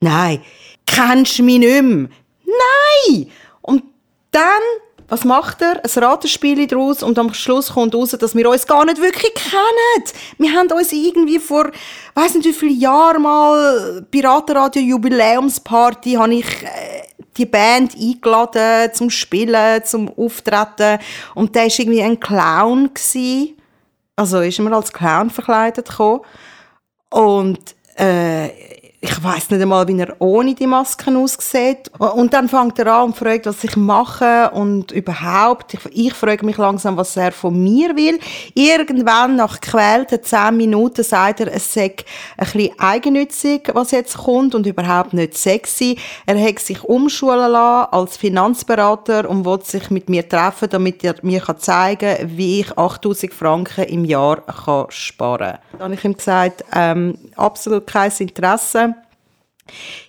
Nein. 0.00 0.42
Kennst 0.86 1.38
du 1.38 1.42
mich 1.42 1.58
nicht 1.58 1.82
mehr? 1.82 2.08
Nein! 2.46 3.30
Und 3.60 3.84
dann, 4.30 4.62
was 5.08 5.24
macht 5.24 5.60
er? 5.62 5.82
Ein 5.84 6.04
Ratenspiel 6.04 6.66
daraus 6.66 7.02
und 7.02 7.18
am 7.18 7.34
Schluss 7.34 7.72
kommt 7.72 7.94
raus, 7.94 8.10
dass 8.10 8.34
wir 8.34 8.48
uns 8.48 8.66
gar 8.66 8.84
nicht 8.84 9.00
wirklich 9.00 9.34
kennen. 9.34 10.04
Wir 10.38 10.52
haben 10.52 10.70
uns 10.70 10.92
irgendwie 10.92 11.38
vor, 11.38 11.70
weiß 12.14 12.34
nicht 12.34 12.46
wie 12.46 12.52
viele 12.52 12.74
Jahren 12.74 13.22
mal, 13.22 14.06
Piratenradio 14.10 14.82
Jubiläumsparty, 14.82 16.12
habe 16.12 16.34
ich 16.34 16.62
äh, 16.62 17.02
die 17.36 17.46
Band 17.46 17.94
eingeladen 17.96 18.92
zum 18.92 19.10
Spielen, 19.10 19.84
zum 19.84 20.08
Auftreten 20.16 20.98
und 21.34 21.54
der 21.54 21.64
war 21.64 21.78
irgendwie 21.78 22.02
ein 22.02 22.20
Clown. 22.20 22.94
Gewesen. 22.94 23.56
Also 24.16 24.40
ist 24.40 24.58
immer 24.58 24.72
als 24.72 24.92
Clown 24.92 25.30
verkleidet 25.30 25.88
gekommen. 25.88 26.20
Und 27.08 27.74
äh, 27.96 28.48
ich 29.02 29.24
weiß 29.24 29.48
nicht 29.48 29.62
einmal, 29.62 29.88
wie 29.88 29.98
er 29.98 30.14
ohne 30.18 30.54
die 30.54 30.66
Masken 30.66 31.16
aussieht. 31.16 31.90
Und 31.98 32.34
dann 32.34 32.50
fängt 32.50 32.78
er 32.78 32.94
an 32.94 33.06
und 33.06 33.16
fragt, 33.16 33.46
was 33.46 33.64
ich 33.64 33.74
mache 33.74 34.50
und 34.50 34.92
überhaupt. 34.92 35.72
Ich, 35.72 35.80
ich 35.90 36.12
frage 36.12 36.44
mich 36.44 36.58
langsam, 36.58 36.98
was 36.98 37.16
er 37.16 37.32
von 37.32 37.62
mir 37.62 37.96
will. 37.96 38.18
Irgendwann, 38.52 39.36
nach 39.36 39.58
gequälten 39.58 40.22
zehn 40.22 40.54
Minuten, 40.58 41.02
sagt 41.02 41.40
er, 41.40 41.50
es 41.50 41.72
sei 41.72 41.94
ein 42.36 42.44
bisschen 42.44 42.78
eigennützig, 42.78 43.70
was 43.72 43.92
jetzt 43.92 44.18
kommt 44.18 44.54
und 44.54 44.66
überhaupt 44.66 45.14
nicht 45.14 45.34
sexy. 45.34 45.96
Er 46.26 46.38
hat 46.38 46.58
sich 46.58 46.84
umschulen 46.84 47.52
lassen 47.52 47.92
als 47.92 48.18
Finanzberater 48.18 49.30
und 49.30 49.46
will 49.46 49.62
sich 49.62 49.88
mit 49.90 50.10
mir 50.10 50.28
treffen, 50.28 50.68
damit 50.68 51.02
er 51.04 51.14
mir 51.22 51.42
zeigen 51.56 52.16
kann, 52.18 52.36
wie 52.36 52.60
ich 52.60 52.76
8000 52.76 53.32
Franken 53.32 53.84
im 53.84 54.04
Jahr 54.04 54.42
kann 54.42 54.86
sparen 54.90 55.38
kann. 55.38 55.58
Dann 55.72 55.82
habe 55.84 55.94
ich 55.94 56.04
ihm 56.04 56.16
gesagt, 56.16 56.64
ähm, 56.74 57.16
absolut 57.36 57.86
kein 57.86 58.12
Interesse. 58.18 58.89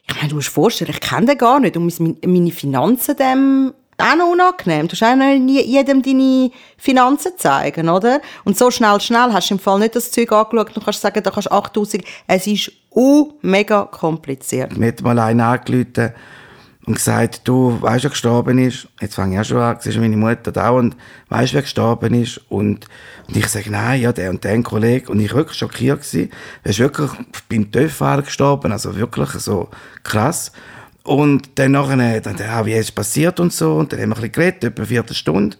Ich 0.08 0.16
meine, 0.16 0.30
du 0.30 0.36
musst 0.36 0.50
dir 0.50 0.52
vorstellen, 0.54 0.92
ich 0.92 1.00
kenne 1.02 1.26
den 1.28 1.38
gar 1.38 1.60
nicht 1.60 1.78
und 1.78 2.00
mein- 2.00 2.18
meine 2.26 2.52
Finanzen 2.52 3.16
dem 3.16 3.74
auch 3.98 4.16
noch 4.16 4.30
unangenehm. 4.32 4.88
Du 4.88 4.94
musst 4.94 5.04
auch 5.04 5.16
noch 5.16 5.28
jedem 5.48 6.02
deine 6.02 6.50
Finanzen 6.78 7.34
zeigen, 7.38 7.88
oder? 7.88 8.20
Und 8.44 8.58
so 8.58 8.72
schnell, 8.72 9.00
schnell 9.00 9.32
hast 9.32 9.50
du 9.50 9.54
im 9.56 9.60
Fall 9.60 9.80
nicht 9.80 9.96
das 9.96 10.12
Zeug 10.12 10.32
angeschaut 10.32 10.76
und 10.76 10.84
kannst 10.84 11.02
sagen, 11.02 11.22
da 11.22 11.30
kannst 11.30 11.48
du 11.50 11.52
8000. 11.52 12.04
Es 12.28 12.48
ist 12.48 12.72
uh, 12.96 13.32
mega 13.42 13.84
kompliziert. 13.86 14.76
Mir 14.76 14.88
hat 14.88 15.02
mal 15.02 15.20
einer 15.20 15.48
angerufen 15.48 16.14
und 16.86 16.96
gesagt, 16.96 17.42
du 17.44 17.80
weißt, 17.82 18.04
wer 18.04 18.10
gestorben 18.10 18.58
ist. 18.58 18.88
Jetzt 19.00 19.16
fange 19.16 19.36
ich 19.36 19.42
auch 19.42 19.46
schon 19.46 19.58
an, 19.58 19.78
siehst 19.80 19.98
meine 19.98 20.18
Mutter 20.18 20.52
dauernd, 20.52 20.96
weißt, 21.30 21.54
wer 21.54 21.62
gestorben 21.62 22.14
ist. 22.16 22.42
Und, 22.50 22.88
und 23.28 23.38
ich 23.38 23.48
sage, 23.48 23.70
nein, 23.70 24.02
ja, 24.02 24.12
der 24.12 24.32
und 24.32 24.44
der 24.44 24.62
Kollege. 24.64 25.12
Und 25.12 25.20
ich 25.20 25.32
war 25.32 25.38
wirklich 25.38 25.58
schockiert 25.58 26.02
gewesen. 26.02 26.32
Er 26.64 26.72
ist 26.72 26.80
wirklich 26.80 27.12
beim 27.50 27.72
TÜV-Fahrer 27.72 28.24
gestorben, 28.24 28.72
also 28.72 28.96
wirklich 28.96 29.30
so 29.32 29.70
krass. 30.04 30.52
Und 31.04 31.50
dann 31.56 31.72
nachher, 31.72 32.22
dann, 32.22 32.36
ah, 32.42 32.66
wie 32.66 32.74
ist 32.74 32.86
es 32.86 32.92
passiert 32.92 33.40
und 33.40 33.54
so. 33.54 33.76
Und 33.76 33.94
dann 33.94 34.02
haben 34.02 34.10
wir 34.10 34.16
ein 34.16 34.22
bisschen 34.22 34.32
geredet, 34.32 34.64
etwa 34.64 34.82
eine 34.82 34.88
Viertelstunde. 34.88 35.58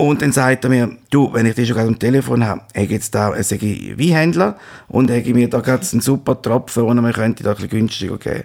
Und 0.00 0.22
dann 0.22 0.32
sagt 0.32 0.64
er 0.64 0.70
mir, 0.70 0.96
du, 1.10 1.30
wenn 1.34 1.44
ich 1.44 1.54
dich 1.56 1.68
schon 1.68 1.76
gerade 1.76 1.88
am 1.88 1.98
Telefon 1.98 2.42
habe, 2.46 2.62
ich 2.72 2.88
jetzt 2.88 3.14
da, 3.14 3.30
sage 3.42 3.66
ich, 3.66 3.98
Weinhändler 3.98 4.56
und 4.88 5.10
habe 5.10 5.34
mir 5.34 5.50
da 5.50 5.60
gerade 5.60 5.86
einen 5.92 6.00
super 6.00 6.40
Tropfen, 6.40 6.86
den 6.86 6.96
er 6.96 7.02
mir 7.02 7.12
könnte 7.12 7.42
da 7.42 7.50
ein 7.50 7.56
bisschen 7.56 7.68
günstiger 7.68 8.16
geben. 8.16 8.44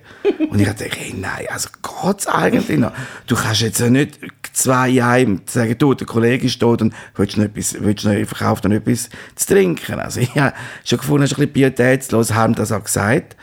und 0.50 0.60
ich 0.60 0.68
dachte, 0.68 0.84
hey, 0.84 1.16
nein, 1.18 1.46
also 1.50 1.70
geht's 1.82 2.28
eigentlich 2.28 2.78
noch? 2.78 2.92
Du 3.26 3.38
kannst 3.38 3.62
jetzt 3.62 3.80
ja 3.80 3.90
nicht 3.90 4.20
zwei 4.52 4.90
Jahre 4.90 5.40
sagen, 5.46 5.78
du, 5.78 5.94
der 5.94 6.06
Kollege 6.06 6.46
ist 6.46 6.60
tot 6.60 6.82
und 6.82 6.94
willst 7.16 7.38
du 7.38 7.40
noch 7.40 7.48
etwas, 7.48 7.78
willst 7.80 8.04
du 8.04 8.10
noch, 8.10 8.28
verkauft 8.28 8.66
noch 8.66 8.72
etwas 8.72 9.10
zu 9.36 9.54
trinken? 9.54 9.98
Also 10.02 10.20
ich 10.20 10.36
habe 10.36 10.54
schon 10.84 11.00
gefunden, 11.00 11.24
es 11.24 11.32
ist 11.32 11.38
ein 11.38 11.48
bisschen 11.48 11.54
pietätslos, 11.54 12.34
haben 12.34 12.56
das 12.56 12.74
auch 12.74 12.84
gesagt. 12.84 13.38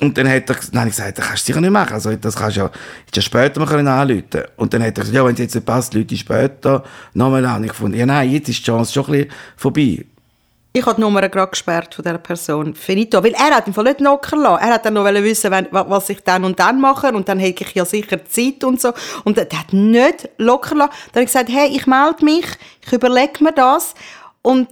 Und 0.00 0.16
dann 0.16 0.28
hat 0.28 0.48
er, 0.48 0.56
dann 0.70 0.80
habe 0.80 0.90
ich 0.90 0.96
gesagt, 0.96 1.18
das 1.18 1.26
kannst 1.26 1.42
du 1.42 1.46
sicher 1.46 1.60
nicht 1.60 1.70
machen. 1.70 1.92
Also, 1.92 2.14
das 2.14 2.36
kannst 2.36 2.56
du 2.56 2.60
ja, 2.60 2.70
ja 3.12 3.22
später 3.22 3.60
mal 3.60 3.88
anrufen 3.88 4.44
Und 4.56 4.72
dann 4.72 4.82
hat 4.82 4.96
er 4.96 5.00
gesagt, 5.00 5.14
ja, 5.14 5.24
wenn 5.24 5.34
es 5.34 5.40
jetzt 5.40 5.54
nicht 5.56 5.66
passt, 5.66 5.92
Leute 5.94 6.16
später 6.16 6.84
nochmal 7.14 7.44
an. 7.44 7.64
Ich 7.64 7.70
gefunden, 7.70 7.98
ja, 7.98 8.06
nein, 8.06 8.30
jetzt 8.30 8.48
ist 8.48 8.60
die 8.60 8.64
Chance 8.64 8.92
schon 8.92 9.06
ein 9.06 9.12
bisschen 9.12 9.32
vorbei. 9.56 10.04
Ich 10.72 10.86
habe 10.86 10.94
die 10.94 11.00
Nummer 11.00 11.28
gerade 11.28 11.50
gesperrt 11.50 11.94
von 11.94 12.04
dieser 12.04 12.18
Person. 12.18 12.74
Finito. 12.74 13.24
Weil 13.24 13.32
er 13.32 13.56
hat 13.56 13.66
im 13.66 13.74
Fall 13.74 13.84
nicht 13.84 14.00
locker 14.00 14.36
lassen. 14.36 14.62
Er 14.62 14.74
hat 14.74 14.84
dann 14.84 14.94
noch 14.94 15.04
wissen, 15.04 15.50
was 15.70 16.10
ich 16.10 16.22
dann 16.22 16.44
und 16.44 16.60
dann 16.60 16.80
mache. 16.80 17.08
Und 17.08 17.28
dann 17.28 17.40
hätte 17.40 17.64
ich 17.64 17.74
ja 17.74 17.84
sicher 17.84 18.24
Zeit 18.26 18.62
und 18.62 18.80
so. 18.80 18.92
Und 19.24 19.38
er 19.38 19.48
hat 19.58 19.72
nicht 19.72 20.28
locker 20.36 20.76
lassen. 20.76 20.92
Dann 21.12 21.22
habe 21.22 21.24
ich 21.24 21.26
gesagt, 21.26 21.48
hey, 21.48 21.68
ich 21.74 21.86
melde 21.86 22.24
mich. 22.24 22.46
Ich 22.86 22.92
überlege 22.92 23.42
mir 23.42 23.52
das. 23.52 23.94
Und 24.42 24.68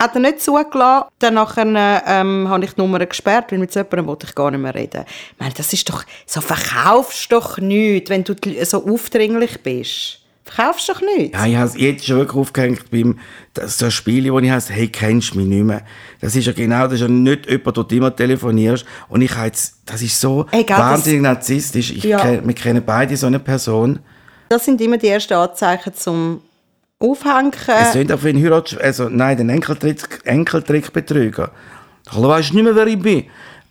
hat 0.00 0.14
er 0.14 0.20
nicht 0.20 0.40
zugelassen. 0.40 1.08
Dann 1.18 1.34
nachher, 1.34 2.02
ähm, 2.06 2.48
habe 2.48 2.64
ich 2.64 2.72
die 2.72 2.80
Nummer 2.80 3.04
gesperrt, 3.04 3.52
weil 3.52 3.58
mit 3.58 3.72
so 3.72 3.80
jemandem 3.80 4.06
wollte 4.06 4.26
ich 4.26 4.34
gar 4.34 4.50
nicht 4.50 4.60
mehr 4.60 4.74
reden. 4.74 5.04
Ich 5.32 5.38
meine, 5.38 5.54
das 5.54 5.72
ist 5.72 5.88
doch, 5.88 6.04
so 6.26 6.40
verkaufst 6.40 7.30
du 7.30 7.36
doch 7.36 7.58
nichts, 7.58 8.10
wenn 8.10 8.24
du 8.24 8.34
so 8.64 8.84
aufdringlich 8.86 9.62
bist. 9.62 10.20
Verkaufst 10.44 10.88
du 10.88 10.94
doch 10.94 11.02
nichts. 11.02 11.38
Ja, 11.38 11.46
ich 11.46 11.56
habe 11.56 11.78
jetzt 11.78 12.06
schon 12.06 12.16
wirklich 12.16 12.36
aufgehängt 12.36 12.90
beim 12.90 13.18
das, 13.54 13.78
so 13.78 13.90
Spiel, 13.90 14.32
wo 14.32 14.38
ich 14.40 14.50
heiße, 14.50 14.72
hey, 14.72 14.88
kennst 14.88 15.34
du 15.34 15.38
mich 15.38 15.46
nicht 15.46 15.64
mehr. 15.64 15.82
Das 16.20 16.34
ist 16.34 16.46
ja 16.46 16.52
genau, 16.52 16.84
das 16.84 16.94
ist 16.94 17.02
ja 17.02 17.08
nicht 17.08 17.48
jemand, 17.48 17.76
der 17.76 17.84
du 17.84 17.96
immer 17.96 18.16
telefonierst. 18.16 18.84
Und 19.08 19.20
ich 19.20 19.34
habe 19.36 19.46
jetzt, 19.46 19.76
das 19.86 20.02
ist 20.02 20.18
so 20.18 20.46
Egal, 20.50 20.78
wahnsinnig 20.78 21.22
das, 21.22 21.34
narzisstisch. 21.34 21.90
Ich 21.90 22.04
ja. 22.04 22.44
wir 22.44 22.54
kennen 22.54 22.82
beide 22.84 23.16
so 23.16 23.26
eine 23.26 23.38
Person. 23.38 24.00
Das 24.48 24.64
sind 24.64 24.80
immer 24.80 24.96
die 24.96 25.08
ersten 25.08 25.34
Anzeichen 25.34 25.94
zum 25.94 26.40
aufhängen. 27.00 27.50
Es 27.66 27.94
sind 27.94 28.12
auch 28.12 28.22
wie. 28.22 28.46
Also, 28.80 29.08
nein, 29.08 29.38
den 29.38 29.48
Enkeltrick, 29.48 30.20
Enkeltrickbetrüger. 30.24 31.50
Hallo, 32.10 32.28
weißt 32.28 32.50
du 32.50 32.56
nicht 32.56 32.64
mehr, 32.64 32.76
wer 32.76 32.86
ich 32.86 33.00
bin? 33.00 33.24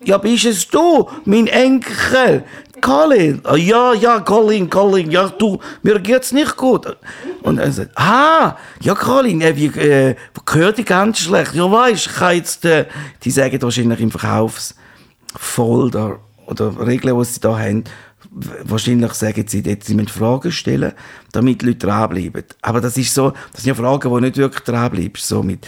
Ja, 0.04 0.18
bist 0.18 0.46
es 0.46 0.68
du, 0.68 1.08
mein 1.26 1.46
Enkel? 1.48 2.44
Colin? 2.82 3.42
Ah, 3.44 3.58
ja, 3.58 3.94
ja, 3.94 4.22
Colin, 4.22 4.70
Colin, 4.70 5.12
ja, 5.12 5.28
du, 5.28 5.60
mir 5.84 6.00
geht's 6.00 6.32
nicht 6.32 6.56
gut. 6.56 6.96
Und 7.42 7.58
er 7.60 7.70
sagt, 7.72 7.92
ah, 7.98 8.56
ja, 8.82 8.96
Colin, 8.96 9.42
äh, 9.42 9.54
wie, 9.56 9.66
äh, 9.66 10.16
gehört 10.46 10.78
die 10.78 10.86
ganz 10.86 11.20
schlecht? 11.20 11.54
Ja, 11.54 11.70
weißt 11.70 12.08
ich 12.08 12.14
kann 12.14 12.38
jetzt, 12.38 12.64
äh, 12.64 12.86
die 13.24 13.32
sagen 13.32 13.62
wahrscheinlich 13.62 14.00
im 14.00 14.12
Verkaufsfolder 14.12 16.20
oder 16.46 16.88
Regeln, 16.88 17.20
die 17.20 17.26
sie 17.26 17.42
da 17.42 17.60
haben, 17.60 17.84
wahrscheinlich 18.30 19.14
sagen 19.14 19.46
sie 19.48 19.64
dort, 19.64 19.84
sie 19.84 19.96
müssen 19.96 20.10
Fragen 20.10 20.52
stellen, 20.52 20.94
damit 21.32 21.62
die 21.62 21.68
Leute 21.68 21.80
dranbleiben. 21.80 22.44
Aber 22.62 22.82
das 22.82 22.98
ist 22.98 23.14
so, 23.14 23.32
das 23.52 23.64
sind 23.64 23.68
ja 23.68 23.76
Fragen, 23.76 24.10
wo 24.10 24.20
nicht 24.20 24.38
wirklich 24.38 24.64
dranbleibst. 24.64 25.28
So 25.28 25.44
mit, 25.44 25.66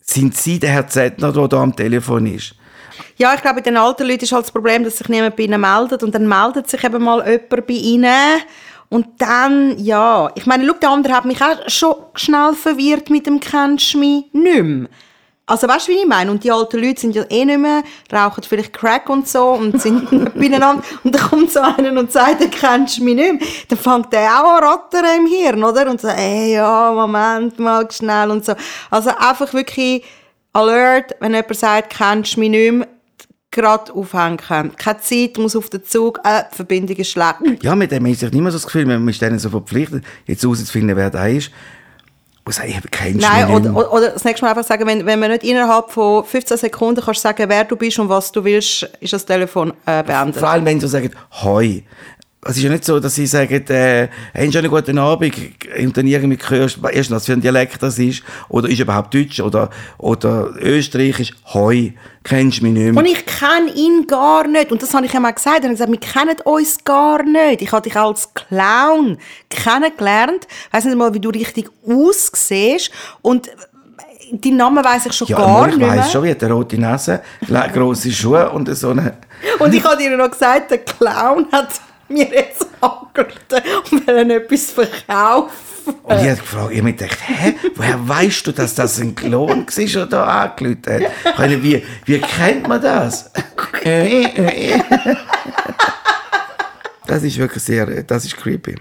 sind 0.00 0.36
Sie 0.36 0.58
der 0.58 0.70
Herr 0.70 0.86
Zettner, 0.86 1.32
der 1.32 1.48
da 1.48 1.62
am 1.62 1.74
Telefon 1.74 2.26
ist? 2.26 2.54
Ja, 3.16 3.34
ich 3.34 3.42
glaube, 3.42 3.56
bei 3.56 3.62
den 3.62 3.76
alten 3.76 4.06
Leuten 4.06 4.24
ist 4.24 4.32
halt 4.32 4.44
das 4.44 4.52
Problem, 4.52 4.84
dass 4.84 4.98
sich 4.98 5.08
niemand 5.08 5.36
bei 5.36 5.44
ihnen 5.44 5.60
meldet 5.60 6.02
und 6.02 6.14
dann 6.14 6.28
meldet 6.28 6.68
sich 6.68 6.82
eben 6.84 7.02
mal 7.02 7.18
jemand 7.28 7.66
bei 7.66 7.74
ihnen 7.74 8.40
und 8.88 9.06
dann, 9.18 9.78
ja, 9.78 10.30
ich 10.34 10.46
meine, 10.46 10.66
schau, 10.66 10.74
der 10.74 10.90
andere 10.90 11.14
hat 11.14 11.24
mich 11.24 11.42
auch 11.42 11.68
schon 11.68 11.94
schnell 12.14 12.54
verwirrt 12.54 13.10
mit 13.10 13.26
dem 13.26 13.40
«Kennst 13.40 13.94
du 13.94 13.98
mich?» 13.98 14.24
nicht 14.32 14.62
mehr. 14.62 14.88
Also 15.48 15.68
weißt 15.68 15.86
du, 15.86 15.92
wie 15.92 15.98
ich 15.98 16.06
meine? 16.06 16.28
Und 16.32 16.42
die 16.42 16.50
alten 16.50 16.82
Leute 16.82 17.00
sind 17.00 17.14
ja 17.14 17.22
eh 17.30 17.44
nicht 17.44 17.60
mehr, 17.60 17.84
rauchen 18.12 18.42
vielleicht 18.42 18.72
Crack 18.72 19.08
und 19.08 19.28
so 19.28 19.50
und 19.50 19.80
sind 19.80 20.10
beieinander. 20.34 20.82
Und 21.04 21.14
dann 21.14 21.22
kommt 21.22 21.52
so 21.52 21.60
einer 21.60 21.98
und 21.98 22.10
sagt, 22.10 22.40
du 22.40 22.48
kennst 22.48 23.00
mich 23.00 23.14
nicht 23.14 23.40
mehr. 23.40 23.48
Dann 23.68 23.78
fängt 23.78 24.12
der 24.12 24.28
auch 24.40 24.56
an 24.56 24.64
rattern 24.64 25.04
im 25.18 25.26
Hirn, 25.26 25.62
oder? 25.62 25.88
Und 25.88 26.00
sagt, 26.00 26.18
ey, 26.18 26.54
ja, 26.54 26.92
Moment 26.92 27.60
mal, 27.60 27.88
schnell 27.90 28.32
und 28.32 28.44
so. 28.44 28.54
Also 28.90 29.10
einfach 29.16 29.54
wirklich 29.54 30.02
Alert, 30.52 31.14
wenn 31.20 31.32
jemand 31.34 31.56
sagt, 31.56 31.90
kennst 31.96 32.36
du 32.36 32.40
mich 32.40 32.50
nicht 32.50 32.72
mehr, 32.72 32.88
gerade 33.52 33.92
aufhängen. 33.92 34.38
Keine 34.38 35.00
Zeit, 35.00 35.38
muss 35.38 35.54
auf 35.54 35.70
den 35.70 35.84
Zug, 35.84 36.18
äh, 36.24 36.42
die 36.50 36.56
Verbindung 36.56 36.96
ist 36.96 37.10
schlecht. 37.10 37.36
Ja, 37.62 37.76
mit 37.76 37.92
dem 37.92 38.04
ich 38.06 38.20
nicht 38.20 38.34
mehr 38.34 38.50
so 38.50 38.58
das 38.58 38.66
Gefühl, 38.66 38.84
man 38.84 39.06
ist 39.08 39.22
denen 39.22 39.38
so 39.38 39.48
verpflichtet, 39.48 40.04
jetzt 40.26 40.42
herauszufinden, 40.42 40.96
wer 40.96 41.08
da 41.08 41.26
ist 41.26 41.52
und 42.46 42.52
sagen, 42.52 42.68
ich 42.68 42.76
habe 42.76 42.88
keinen 42.88 43.16
Nein, 43.16 43.50
oder, 43.50 43.74
oder, 43.74 43.92
oder, 43.92 44.10
das 44.10 44.22
nächste 44.22 44.44
Mal 44.44 44.50
einfach 44.50 44.62
sagen, 44.62 44.86
wenn, 44.86 45.04
wenn 45.04 45.18
man 45.18 45.32
nicht 45.32 45.42
innerhalb 45.42 45.90
von 45.90 46.24
15 46.24 46.56
Sekunden 46.56 47.02
kannst 47.04 47.20
sagen, 47.20 47.48
wer 47.48 47.64
du 47.64 47.74
bist 47.74 47.98
und 47.98 48.08
was 48.08 48.30
du 48.30 48.44
willst, 48.44 48.84
ist 49.00 49.12
das 49.12 49.26
Telefon 49.26 49.72
äh, 49.84 50.04
beendet. 50.04 50.36
Vor 50.36 50.48
allem, 50.48 50.64
wenn 50.64 50.78
du 50.78 50.86
sagst, 50.86 51.10
hoi. 51.42 51.82
Es 52.48 52.56
ist 52.56 52.62
ja 52.62 52.70
nicht 52.70 52.84
so, 52.84 53.00
dass 53.00 53.14
sie 53.14 53.26
sagen, 53.26 53.64
äh, 53.68 54.08
einen 54.34 54.68
guten 54.68 54.98
Abend 54.98 55.34
und 55.78 55.96
dann 55.96 56.06
irgendwie 56.06 56.38
hörst, 56.48 56.78
erst 56.92 57.10
was 57.10 57.26
für 57.26 57.32
ein 57.32 57.40
Dialekt 57.40 57.82
das 57.82 57.98
ist, 57.98 58.22
oder 58.48 58.68
ist 58.68 58.80
überhaupt 58.80 59.14
Deutsch 59.14 59.40
oder, 59.40 59.70
oder 59.98 60.50
Österreichisch, 60.60 61.32
hoi, 61.52 61.94
kennst 62.24 62.60
du 62.60 62.64
mich 62.64 62.72
nicht 62.72 62.92
mehr. 62.92 63.02
Und 63.02 63.06
ich 63.06 63.24
kenne 63.26 63.72
ihn 63.74 64.06
gar 64.06 64.46
nicht. 64.46 64.72
Und 64.72 64.82
das 64.82 64.92
habe 64.94 65.06
ich 65.06 65.14
ihm 65.14 65.24
auch 65.24 65.34
gesagt. 65.34 65.58
Er 65.58 65.64
hat 65.64 65.70
gesagt, 65.70 65.90
wir 65.90 66.00
kennen 66.00 66.36
uns 66.44 66.84
gar 66.84 67.22
nicht. 67.22 67.62
Ich 67.62 67.72
habe 67.72 67.82
dich 67.82 67.96
als 67.96 68.32
Clown 68.34 69.18
kennengelernt. 69.48 70.46
Ich 70.68 70.72
weiss 70.72 70.84
nicht 70.84 70.96
mal, 70.96 71.12
wie 71.14 71.20
du 71.20 71.30
richtig 71.30 71.70
aussiehst. 71.86 72.90
Und 73.22 73.50
deinen 74.32 74.56
Namen 74.56 74.84
weiss 74.84 75.06
ich 75.06 75.12
schon 75.12 75.28
ja, 75.28 75.38
gar 75.38 75.66
nicht 75.66 75.78
mehr. 75.78 75.88
ich 75.88 76.00
weiss 76.00 76.12
schon, 76.12 76.24
wie 76.24 76.34
eine 76.34 76.52
rote 76.52 76.80
Nase, 76.80 77.22
grosse 77.72 78.10
Schuhe 78.10 78.50
und 78.50 78.74
so 78.76 78.90
eine... 78.90 79.14
und 79.58 79.74
ich 79.74 79.84
habe 79.84 79.96
dir 79.96 80.16
noch 80.16 80.30
gesagt, 80.30 80.70
der 80.70 80.78
Clown 80.78 81.46
hat 81.52 81.68
mir 82.08 82.32
jetzt 82.32 82.66
angerufen 82.80 83.36
und 83.90 84.06
will 84.06 84.30
etwas 84.30 84.70
verkaufen. 84.70 85.50
Und 86.02 86.20
ich 86.20 86.28
habe 86.28 86.36
gefragt, 86.36 86.72
ich 86.72 86.80
habe 86.80 86.92
gedacht, 86.92 87.18
hä, 87.26 87.54
woher 87.74 88.08
weißt 88.08 88.46
du, 88.46 88.52
dass 88.52 88.74
das 88.74 89.00
ein 89.00 89.14
Klon 89.14 89.66
war, 89.66 89.86
der 89.86 90.06
da 90.06 90.24
angerufen 90.24 90.82
hat? 90.86 91.02
Ich 91.32 91.38
meine, 91.38 91.62
wie, 91.62 91.82
wie 92.04 92.18
kennt 92.18 92.66
man 92.66 92.82
das? 92.82 93.30
das 97.06 97.22
ist 97.22 97.38
wirklich 97.38 97.62
sehr, 97.62 98.02
das 98.02 98.24
ist 98.24 98.36
creepy. 98.36 98.74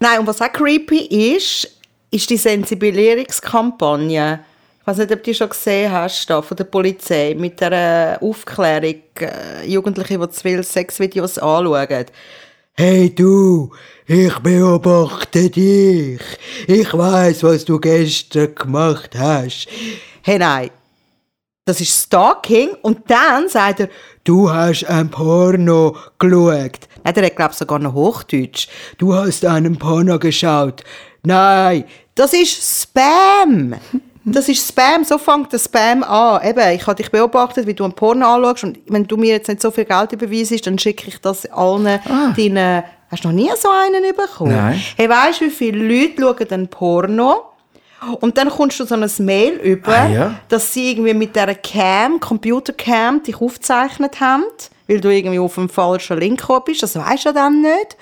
Nein, 0.00 0.20
und 0.20 0.26
was 0.26 0.40
auch 0.40 0.50
creepy 0.52 1.34
ist, 1.36 1.70
ist 2.10 2.30
die 2.30 2.36
Sensibilisierungskampagne. 2.36 4.40
Ich 4.80 4.86
weiß 4.86 4.98
nicht, 4.98 5.10
ob 5.12 5.18
du 5.18 5.24
die 5.24 5.34
schon 5.34 5.48
gesehen 5.50 5.92
hast, 5.92 6.30
da, 6.30 6.40
von 6.40 6.56
der 6.56 6.64
Polizei, 6.64 7.34
mit 7.36 7.60
der 7.60 8.18
Aufklärung, 8.22 9.02
äh, 9.20 9.66
Jugendliche, 9.66 10.18
die 10.18 10.30
zu 10.30 10.40
viele 10.40 10.62
Sexvideos 10.62 11.38
anschauen. 11.38 12.06
Hey 12.80 13.12
du, 13.12 13.72
ich 14.06 14.38
beobachte 14.38 15.50
dich. 15.50 16.20
Ich 16.68 16.94
weiß, 16.94 17.42
was 17.42 17.64
du 17.64 17.80
gestern 17.80 18.54
gemacht 18.54 19.18
hast. 19.18 19.66
Hey 20.22 20.38
nein, 20.38 20.70
das 21.64 21.80
ist 21.80 22.04
Stalking 22.04 22.76
und 22.82 23.10
dann 23.10 23.48
sagt 23.48 23.80
er, 23.80 23.88
du 24.22 24.48
hast 24.48 24.84
ein 24.84 25.10
Porno 25.10 25.96
geschaut. 26.20 26.86
Nein, 27.02 27.14
der 27.14 27.24
hat 27.24 27.34
glaube 27.34 27.50
ich 27.50 27.58
sogar 27.58 27.80
noch 27.80 27.94
Hochdeutsch. 27.94 28.68
Du 28.96 29.12
hast 29.12 29.44
einen 29.44 29.76
Porno 29.76 30.16
geschaut. 30.20 30.84
Nein, 31.24 31.82
das 32.14 32.32
ist 32.32 32.82
Spam. 32.82 33.74
Das 34.32 34.48
ist 34.48 34.66
Spam, 34.66 35.04
so 35.04 35.18
fängt 35.18 35.52
der 35.52 35.58
Spam 35.58 36.02
an. 36.02 36.46
Eben, 36.46 36.74
ich 36.74 36.86
habe 36.86 36.96
dich 36.96 37.10
beobachtet, 37.10 37.66
wie 37.66 37.74
du 37.74 37.84
ein 37.84 37.92
Porno 37.92 38.34
anschaust 38.34 38.64
und 38.64 38.78
wenn 38.86 39.04
du 39.04 39.16
mir 39.16 39.32
jetzt 39.32 39.48
nicht 39.48 39.62
so 39.62 39.70
viel 39.70 39.84
Geld 39.84 40.12
überweisst, 40.12 40.66
dann 40.66 40.78
schicke 40.78 41.08
ich 41.08 41.20
das 41.20 41.46
allen 41.46 41.86
ah. 41.86 42.34
deinen... 42.36 42.84
Hast 43.10 43.24
du 43.24 43.28
noch 43.28 43.34
nie 43.34 43.50
so 43.56 43.70
einen 43.70 44.02
bekommen? 44.14 44.54
Nein. 44.54 44.82
Hey, 44.96 45.08
weißt 45.08 45.40
du, 45.40 45.46
wie 45.46 45.50
viele 45.50 45.78
Leute 45.78 46.20
schauen 46.20 46.50
ein 46.50 46.68
Porno 46.68 47.48
und 48.20 48.38
dann 48.38 48.48
kommst 48.50 48.78
du 48.78 48.84
so 48.84 48.94
ein 48.94 49.10
Mail 49.20 49.54
über, 49.54 49.92
ah, 49.92 50.08
ja? 50.08 50.40
dass 50.48 50.72
sie 50.72 50.92
irgendwie 50.92 51.14
mit 51.14 51.34
dieser 51.34 51.54
Cam, 51.54 52.20
Computercam, 52.20 53.22
dich 53.22 53.40
aufgezeichnet 53.40 54.20
haben, 54.20 54.44
weil 54.86 55.00
du 55.00 55.08
irgendwie 55.08 55.38
auf 55.38 55.58
einem 55.58 55.68
falschen 55.68 56.18
Link 56.18 56.40
gekommen 56.40 56.62
bist. 56.66 56.82
Das 56.82 56.96
weisst 56.96 57.26
du 57.26 57.32
dann 57.32 57.62
nicht. 57.62 57.96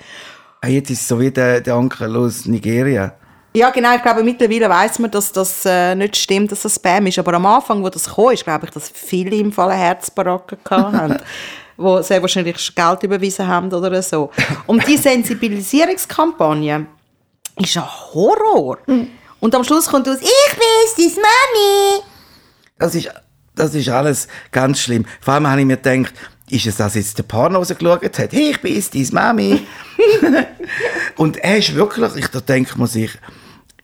Ah, 0.61 0.67
jetzt 0.67 0.89
ist 0.89 1.01
es 1.01 1.07
so 1.07 1.19
wie 1.19 1.31
der, 1.31 1.61
der 1.61 1.77
Onkel 1.77 2.15
aus 2.15 2.45
Nigeria. 2.45 3.13
Ja, 3.57 3.71
genau. 3.71 3.95
Ich 3.95 4.03
glaube, 4.03 4.21
mittlerweile 4.23 4.69
weiß 4.69 4.99
man, 4.99 5.09
dass 5.09 5.31
das 5.31 5.65
äh, 5.65 5.95
nicht 5.95 6.15
stimmt, 6.15 6.51
dass 6.51 6.61
das 6.61 6.75
Spam 6.75 7.07
ist. 7.07 7.17
Aber 7.17 7.33
am 7.33 7.45
Anfang, 7.47 7.83
wo 7.83 7.89
das 7.89 8.13
kam, 8.13 8.29
ist, 8.29 8.43
glaube 8.43 8.67
ich, 8.67 8.71
dass 8.71 8.87
viele 8.93 9.35
im 9.35 9.51
Fall 9.51 9.73
Herzbaracken 9.73 10.59
hatten. 10.69 11.17
wo 11.75 11.99
sehr 12.03 12.21
wahrscheinlich 12.21 12.75
Geld 12.75 13.01
überwiesen 13.01 13.47
haben 13.47 13.73
oder 13.73 13.99
so. 14.03 14.29
Und 14.67 14.87
die 14.87 14.97
Sensibilisierungskampagne 14.97 16.85
ist 17.55 17.77
ein 17.77 17.83
Horror. 18.13 18.77
Und 19.39 19.55
am 19.55 19.63
Schluss 19.63 19.87
kommt 19.87 20.07
aus, 20.07 20.17
ich 20.21 20.55
bin's, 20.55 21.15
deine 21.15 21.25
Mami. 21.25 22.03
Das 22.77 22.93
ist, 22.93 23.09
das 23.55 23.73
ist 23.73 23.89
alles 23.89 24.27
ganz 24.51 24.81
schlimm. 24.81 25.03
Vor 25.19 25.33
allem 25.33 25.47
habe 25.47 25.61
ich 25.61 25.65
mir 25.65 25.77
gedacht, 25.77 26.13
ist 26.47 26.67
es 26.67 26.77
das 26.77 26.93
jetzt 26.93 27.17
der 27.17 27.23
Porno 27.23 27.57
rausgeschaut 27.57 28.19
hat? 28.19 28.33
Hey, 28.33 28.51
ich 28.51 28.61
bin 28.61 28.83
deine 28.93 29.07
Mami. 29.13 29.67
und 31.17 31.37
er 31.37 31.57
ist 31.57 31.73
wirklich, 31.73 32.15
ich, 32.17 32.27
da 32.27 32.39
denkt 32.39 32.77
man 32.77 32.87
sich, 32.87 33.17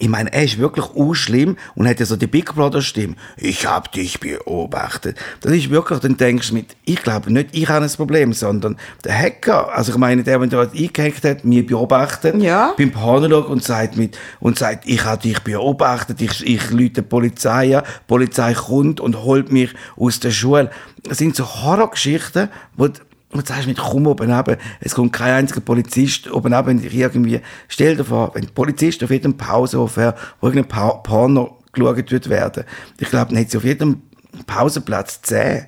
ich 0.03 0.09
meine, 0.09 0.33
er 0.33 0.43
ist 0.43 0.57
wirklich 0.57 0.85
unschlimm 0.87 1.55
und 1.75 1.87
hat 1.87 2.01
ja 2.01 2.05
so 2.05 2.17
die 2.17 2.27
Big 2.27 2.53
Brother 2.53 2.81
Stimme. 2.81 3.15
Ich 3.37 3.65
hab 3.65 3.89
dich 3.93 4.19
beobachtet. 4.19 5.17
Das 5.39 5.53
ist 5.53 5.69
wirklich, 5.69 5.99
dann 5.99 6.17
denkst 6.17 6.49
du 6.49 6.55
mit, 6.55 6.75
ich 6.83 7.01
glaube 7.01 7.31
nicht, 7.31 7.49
ich 7.53 7.69
habe 7.69 7.85
ein 7.85 7.91
Problem, 7.91 8.33
sondern 8.33 8.75
der 9.05 9.17
Hacker, 9.17 9.73
also 9.73 9.93
ich 9.93 9.97
meine, 9.97 10.23
der, 10.23 10.39
der 10.39 10.69
eingehackt 10.75 11.23
hat, 11.23 11.45
mir 11.45 11.65
beobachtet, 11.65 12.35
Ja. 12.41 12.73
beim 12.77 12.91
Pornolog 12.91 13.47
und 13.47 13.63
sagt 13.63 13.95
mit, 13.95 14.17
und 14.41 14.59
sagt, 14.59 14.83
ich 14.87 15.05
habe 15.05 15.21
dich 15.21 15.39
beobachtet, 15.39 16.19
ich, 16.21 16.45
ich 16.45 16.69
lüte 16.71 17.01
die 17.01 17.07
Polizei 17.07 17.77
an, 17.77 17.85
die 17.85 18.03
Polizei 18.07 18.53
kommt 18.53 18.99
und 18.99 19.23
holt 19.23 19.53
mich 19.53 19.69
aus 19.95 20.19
der 20.19 20.31
Schule. 20.31 20.69
Das 21.03 21.17
sind 21.17 21.33
so 21.37 21.45
Horrorgeschichten, 21.45 22.49
wo 22.75 22.87
du- 22.89 22.99
wo 23.33 23.41
du 23.41 23.45
sagst, 23.47 23.67
mit 23.67 23.77
komm 23.77 24.07
oben 24.07 24.31
runter, 24.31 24.57
es 24.79 24.95
kommt 24.95 25.13
kein 25.13 25.33
einziger 25.33 25.61
Polizist 25.61 26.31
oben 26.31 26.53
runter, 26.53 26.71
und 26.71 26.83
ich 26.85 26.93
irgendwie, 26.93 27.41
stell 27.67 27.95
dir 27.95 28.05
vor, 28.05 28.31
wenn 28.33 28.43
die 28.43 28.51
Polizisten 28.51 29.05
auf 29.05 29.11
jedem 29.11 29.35
Pausenhof 29.37 29.97
wäre, 29.97 30.15
wo 30.39 30.47
irgendein 30.47 30.69
Pa- 30.69 30.95
Porno 30.97 31.57
geschaut 31.71 32.11
wird 32.11 32.29
werden, 32.29 32.63
ich 32.99 33.09
glaube, 33.09 33.27
dann 33.27 33.37
hätte 33.37 33.51
sie 33.51 33.57
auf 33.57 33.63
jedem 33.63 34.01
Pausenplatz 34.47 35.21
zehn. 35.21 35.65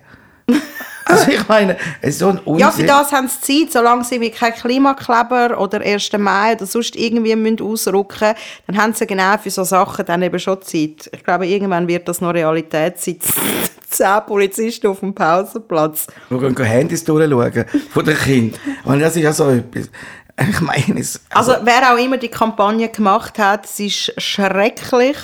also 1.05 1.31
ich 1.31 1.47
meine, 1.47 1.77
es 2.01 2.09
ist 2.11 2.19
so 2.19 2.29
ein 2.29 2.39
Unsinn. 2.39 2.59
Ja, 2.59 2.71
für 2.71 2.83
das 2.83 3.11
haben 3.11 3.27
sie 3.27 3.65
Zeit. 3.65 3.73
Solange 3.73 4.03
sie 4.03 4.21
wie 4.21 4.29
kein 4.31 4.53
Klimakleber 4.53 5.59
oder 5.59 5.81
1. 5.81 6.11
Mai 6.17 6.53
oder 6.53 6.65
sonst 6.65 6.95
irgendwie 6.95 7.35
müssen 7.35 7.61
ausrücken 7.61 8.33
dann 8.67 8.77
haben 8.77 8.93
sie 8.93 9.05
genau 9.07 9.37
für 9.37 9.49
so 9.49 9.63
Sachen 9.63 10.05
dann 10.05 10.21
eben 10.21 10.39
schon 10.39 10.61
Zeit. 10.61 11.09
Ich 11.11 11.23
glaube, 11.23 11.47
irgendwann 11.47 11.87
wird 11.87 12.07
das 12.07 12.21
noch 12.21 12.33
Realität 12.33 12.99
sein. 12.99 13.17
Zehn 13.95 14.21
Polizisten 14.25 14.87
auf 14.87 14.99
dem 14.99 15.13
Pausenplatz. 15.13 16.07
Wir 16.29 16.39
gehen 16.39 16.65
Handys 16.65 17.03
durchschauen 17.03 17.65
von 17.91 18.05
den 18.05 18.17
Kindern. 18.17 18.59
Und 18.83 18.99
das 18.99 19.15
ist 19.15 19.23
ja 19.23 19.33
so 19.33 19.49
etwas. 19.49 19.89
Ich 20.37 20.61
meine, 20.61 20.99
es, 20.99 21.21
Also, 21.29 21.53
wer 21.63 21.93
auch 21.93 21.97
immer 21.97 22.17
die 22.17 22.27
Kampagne 22.27 22.89
gemacht 22.89 23.39
hat, 23.39 23.65
es 23.65 23.79
ist 23.79 24.21
schrecklich. 24.21 25.15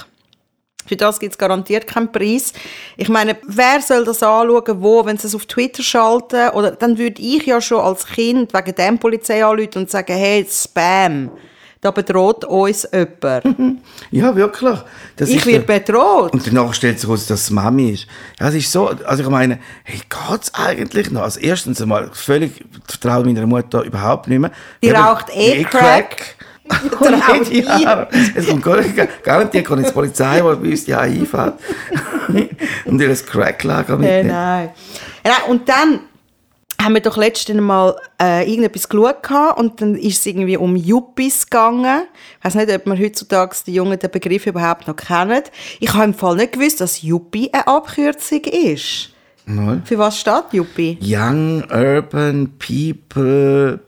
Für 0.87 0.95
das 0.95 1.19
gibt 1.19 1.33
es 1.33 1.37
garantiert 1.37 1.85
keinen 1.85 2.11
Preis. 2.11 2.53
Ich 2.97 3.09
meine, 3.09 3.37
wer 3.45 3.81
soll 3.81 4.03
das 4.03 4.23
anschauen, 4.23 4.81
wo, 4.81 5.05
wenn 5.05 5.17
sie 5.17 5.27
es 5.27 5.35
auf 5.35 5.45
Twitter 5.45 5.83
schalten? 5.83 6.49
Oder 6.49 6.71
dann 6.71 6.97
würde 6.97 7.21
ich 7.21 7.45
ja 7.45 7.61
schon 7.61 7.81
als 7.81 8.05
Kind 8.05 8.53
wegen 8.53 8.75
dem 8.75 8.99
Polizei 8.99 9.45
anrufen 9.45 9.79
und 9.79 9.91
sagen, 9.91 10.13
hey, 10.13 10.45
Spam, 10.49 11.29
da 11.81 11.89
bedroht 11.89 12.45
uns 12.45 12.87
jemand. 12.93 13.81
ja, 14.11 14.35
wirklich. 14.35 14.79
Das 15.15 15.29
ich 15.29 15.43
werde 15.47 15.65
bedroht. 15.65 16.31
Und 16.31 16.45
danach 16.45 16.73
stellt 16.75 16.99
sich 16.99 17.07
heraus, 17.09 17.25
dass 17.25 17.41
es 17.41 17.49
Mami 17.49 17.91
ist. 17.91 18.07
Ja, 18.39 18.49
es 18.49 18.55
ist 18.55 18.71
so, 18.71 18.87
also 18.87 19.23
ich 19.23 19.29
meine, 19.29 19.59
hey, 19.83 19.99
geht's 20.07 20.53
eigentlich 20.53 21.09
noch? 21.09 21.23
Also 21.23 21.39
erstens 21.39 21.81
einmal, 21.81 22.11
völlig 22.13 22.63
vertraue 22.87 23.25
meiner 23.25 23.47
Mutter 23.47 23.83
überhaupt 23.83 24.27
nicht 24.27 24.39
mehr. 24.39 24.51
Die 24.83 24.89
Ja, 24.89 25.11
raucht 25.11 25.27
eh 25.35 25.63
Crack. 25.63 26.35
Traut 26.69 27.01
Und 27.01 27.51
ja, 27.51 28.07
es 28.33 28.47
kommt 28.47 28.63
gar 28.63 28.77
nicht, 28.77 28.95
garantiert 29.23 29.65
kommt 29.65 29.81
jetzt 29.81 29.89
die 29.89 29.93
Polizei, 29.93 30.37
die 30.37 30.41
bei 30.41 30.53
uns 30.53 30.85
die 30.85 30.93
einfährt. 30.93 31.59
und 32.85 33.01
ihr 33.01 33.09
das 33.09 33.25
Crack-Lager 33.25 33.97
Nein, 33.97 34.01
mitnimmt. 34.01 34.27
nein. 34.27 34.69
Ja, 35.25 35.31
nein. 35.31 35.49
Und 35.49 35.67
dann 35.67 35.99
haben 36.83 36.93
wir 36.93 37.01
doch 37.01 37.17
letztens 37.17 37.61
mal 37.61 37.95
äh, 38.21 38.49
irgendetwas 38.49 38.89
geschaut 38.89 39.57
und 39.57 39.81
dann 39.81 39.95
ist 39.95 40.19
es 40.19 40.25
irgendwie 40.25 40.57
um 40.57 40.75
Yuppies 40.75 41.45
gegangen. 41.45 42.03
Ich 42.39 42.45
weiß 42.45 42.55
nicht, 42.55 42.71
ob 42.71 42.85
man 42.85 42.99
heutzutage 42.99 43.55
die 43.65 43.73
Jungen 43.73 43.99
den 43.99 44.11
Begriff 44.11 44.45
überhaupt 44.47 44.87
noch 44.87 44.95
kennen. 44.95 45.43
Ich 45.79 45.93
habe 45.93 46.05
im 46.05 46.13
Fall 46.13 46.35
nicht 46.35 46.53
gewusst, 46.53 46.81
dass 46.81 47.01
Yuppie 47.01 47.51
eine 47.53 47.67
Abkürzung 47.67 48.41
ist. 48.43 49.09
Mal. 49.45 49.81
Für 49.85 49.97
was 49.97 50.19
steht 50.19 50.53
Yuppie? 50.53 50.97
Young 51.01 51.63
Urban 51.71 52.53
People 52.57 53.79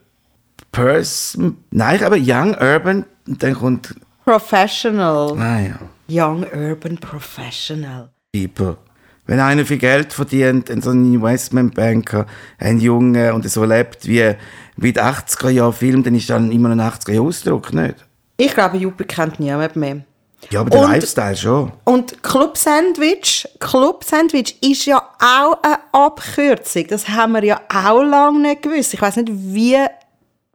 Person. 0.71 1.57
Nein, 1.71 2.03
aber 2.03 2.17
Young 2.19 2.55
Urban, 2.59 3.05
und 3.27 3.41
dann 3.43 3.53
kommt, 3.53 3.95
Professional. 4.25 5.35
naja, 5.35 5.79
Young 6.09 6.45
Urban 6.51 6.97
Professional. 6.97 8.09
People. 8.33 8.77
Wenn 9.25 9.39
einer 9.39 9.65
viel 9.65 9.77
Geld 9.77 10.11
verdient, 10.11 10.69
in 10.69 10.81
so 10.81 10.89
einem 10.89 11.13
Investmentbanker, 11.13 12.25
ein 12.57 12.79
Junge 12.79 13.33
und 13.33 13.49
so 13.49 13.63
lebt 13.63 14.05
wie, 14.07 14.33
wie 14.75 14.91
die 14.93 14.99
80er 14.99 15.49
Jahre 15.49 15.71
Film, 15.73 16.03
dann 16.03 16.15
ist 16.15 16.29
dann 16.29 16.51
immer 16.51 16.69
ein 16.71 16.81
80er 16.81 17.13
Jahre 17.13 17.27
Ausdruck, 17.27 17.73
nicht? 17.73 17.95
Ich 18.37 18.53
glaube, 18.53 18.77
Yuppie 18.77 19.05
kennt 19.05 19.39
niemand 19.39 19.75
mehr. 19.77 20.01
Ja, 20.49 20.59
aber 20.59 20.71
der 20.71 20.81
Und- 20.81 20.91
Lifestyle 20.91 21.37
schon. 21.37 21.71
Und 21.85 22.21
Club 22.21 22.57
Sandwich, 22.57 23.47
Club 23.59 24.03
Sandwich 24.03 24.57
ist 24.61 24.85
ja 24.85 24.97
auch 25.19 25.57
eine 25.63 25.77
Abkürzung. 25.93 26.85
Das 26.87 27.07
haben 27.07 27.31
wir 27.33 27.45
ja 27.45 27.61
auch 27.73 28.01
lange 28.03 28.41
nicht 28.41 28.63
gewusst. 28.63 28.93
Ich 28.93 29.01
weiß 29.01 29.15
nicht, 29.17 29.29
wie 29.31 29.77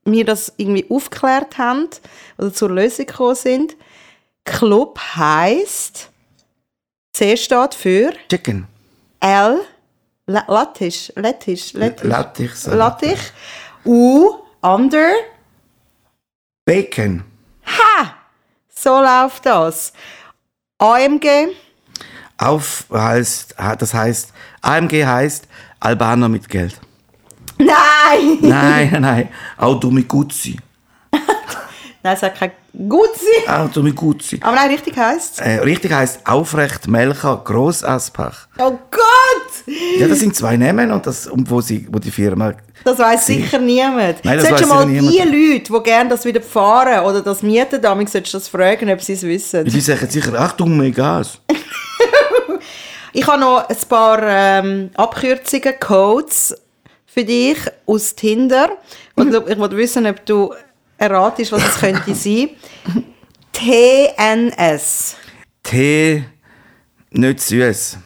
wir 0.05 0.25
das 0.27 0.53
irgendwie 0.59 0.85
aufgeklärt 0.91 1.57
haben 1.57 1.89
oder 2.37 2.53
zur 2.53 2.71
Lösung 2.71 3.07
gekommen 3.07 3.35
sind. 3.35 3.77
Club 4.45 4.99
heißt 5.17 6.11
C 7.19 7.37
steht 7.37 7.75
für 7.75 8.13
Chicken. 8.31 8.69
L, 9.19 9.59
La- 10.27 10.45
Lattisch, 10.47 11.11
Lettisch, 11.17 11.73
Lettisch, 11.73 12.05
Lattich. 12.09 12.55
so. 12.55 12.71
U, 13.85 14.35
Under, 14.61 15.11
Bacon. 16.65 17.25
Ha! 17.67 18.15
So 18.73 19.01
läuft 19.01 19.47
das. 19.47 19.93
AMG, 20.79 21.49
Auf 22.37 22.85
heißt, 22.93 23.57
das 23.79 23.93
heißt, 23.93 24.33
AMG 24.63 25.05
heißt 25.05 25.49
Albaner 25.81 26.29
mit 26.29 26.49
Geld. 26.49 26.81
nein! 27.59 28.39
Nein, 28.43 28.97
nein, 29.01 29.29
Auto 29.57 29.91
mit 29.91 30.07
Guzzi. 30.07 30.57
Nein, 32.03 32.15
es 32.15 32.23
hat 32.23 32.37
kein 32.39 32.53
Gutsein. 32.89 33.49
Auto 33.49 33.83
mit 33.83 33.97
Guzzi. 33.97 34.39
Aber 34.41 34.55
nein, 34.55 34.71
richtig 34.71 34.97
heisst 34.97 35.41
Äh, 35.41 35.59
richtig 35.61 35.93
heißt 35.93 36.21
Aufrecht 36.27 36.87
Melcher 36.87 37.41
Grossaspach. 37.45 38.47
Oh 38.59 38.79
Gott! 38.91 39.77
Ja, 39.99 40.07
das 40.07 40.21
sind 40.21 40.37
zwei 40.37 40.57
Namen 40.57 40.93
und 40.93 41.05
das, 41.07 41.27
um 41.27 41.49
wo, 41.51 41.61
sie, 41.61 41.89
wo 41.91 41.99
die 41.99 42.13
Firma. 42.13 42.55
Das 42.85 42.99
weiß 42.99 43.27
sicher 43.27 43.59
niemand. 43.59 44.25
Nein, 44.25 44.39
das 44.39 44.49
solltest 44.49 44.71
du 44.71 44.75
mal 44.75 44.87
die. 44.87 44.99
Leute, 44.99 45.73
die 45.73 45.83
gerne 45.83 46.11
das 46.11 46.25
wieder 46.25 46.41
fahren 46.41 47.05
oder 47.05 47.21
das 47.21 47.43
mieten, 47.43 47.83
damit 47.83 48.09
solltest 48.09 48.35
du 48.35 48.39
das 48.39 48.49
fragen, 48.49 48.91
ob 48.91 49.03
sie 49.03 49.15
es 49.15 49.23
wissen. 49.25 49.65
Die 49.65 49.81
sagen 49.81 50.09
sicher, 50.09 50.39
Achtung, 50.39 50.77
mein 50.77 50.95
Gas. 50.95 51.39
Ich 53.13 53.27
habe 53.27 53.41
noch 53.41 53.69
ein 53.69 53.77
paar 53.89 54.23
ähm, 54.23 54.91
Abkürzungen, 54.95 55.75
Codes 55.81 56.55
für 57.07 57.25
dich 57.25 57.59
aus 57.87 58.15
Tinder. 58.15 58.71
Und 59.17 59.35
ich 59.49 59.59
wollte 59.59 59.77
wissen, 59.77 60.07
ob 60.07 60.25
du 60.25 60.55
erratest, 60.99 61.53
was 61.53 61.67
es 61.67 61.77
könnte 61.81 62.15
sein. 62.15 62.51
TNS. 63.53 65.17
Tee, 65.63 66.25
nicht 67.11 67.41
süß. 67.41 67.99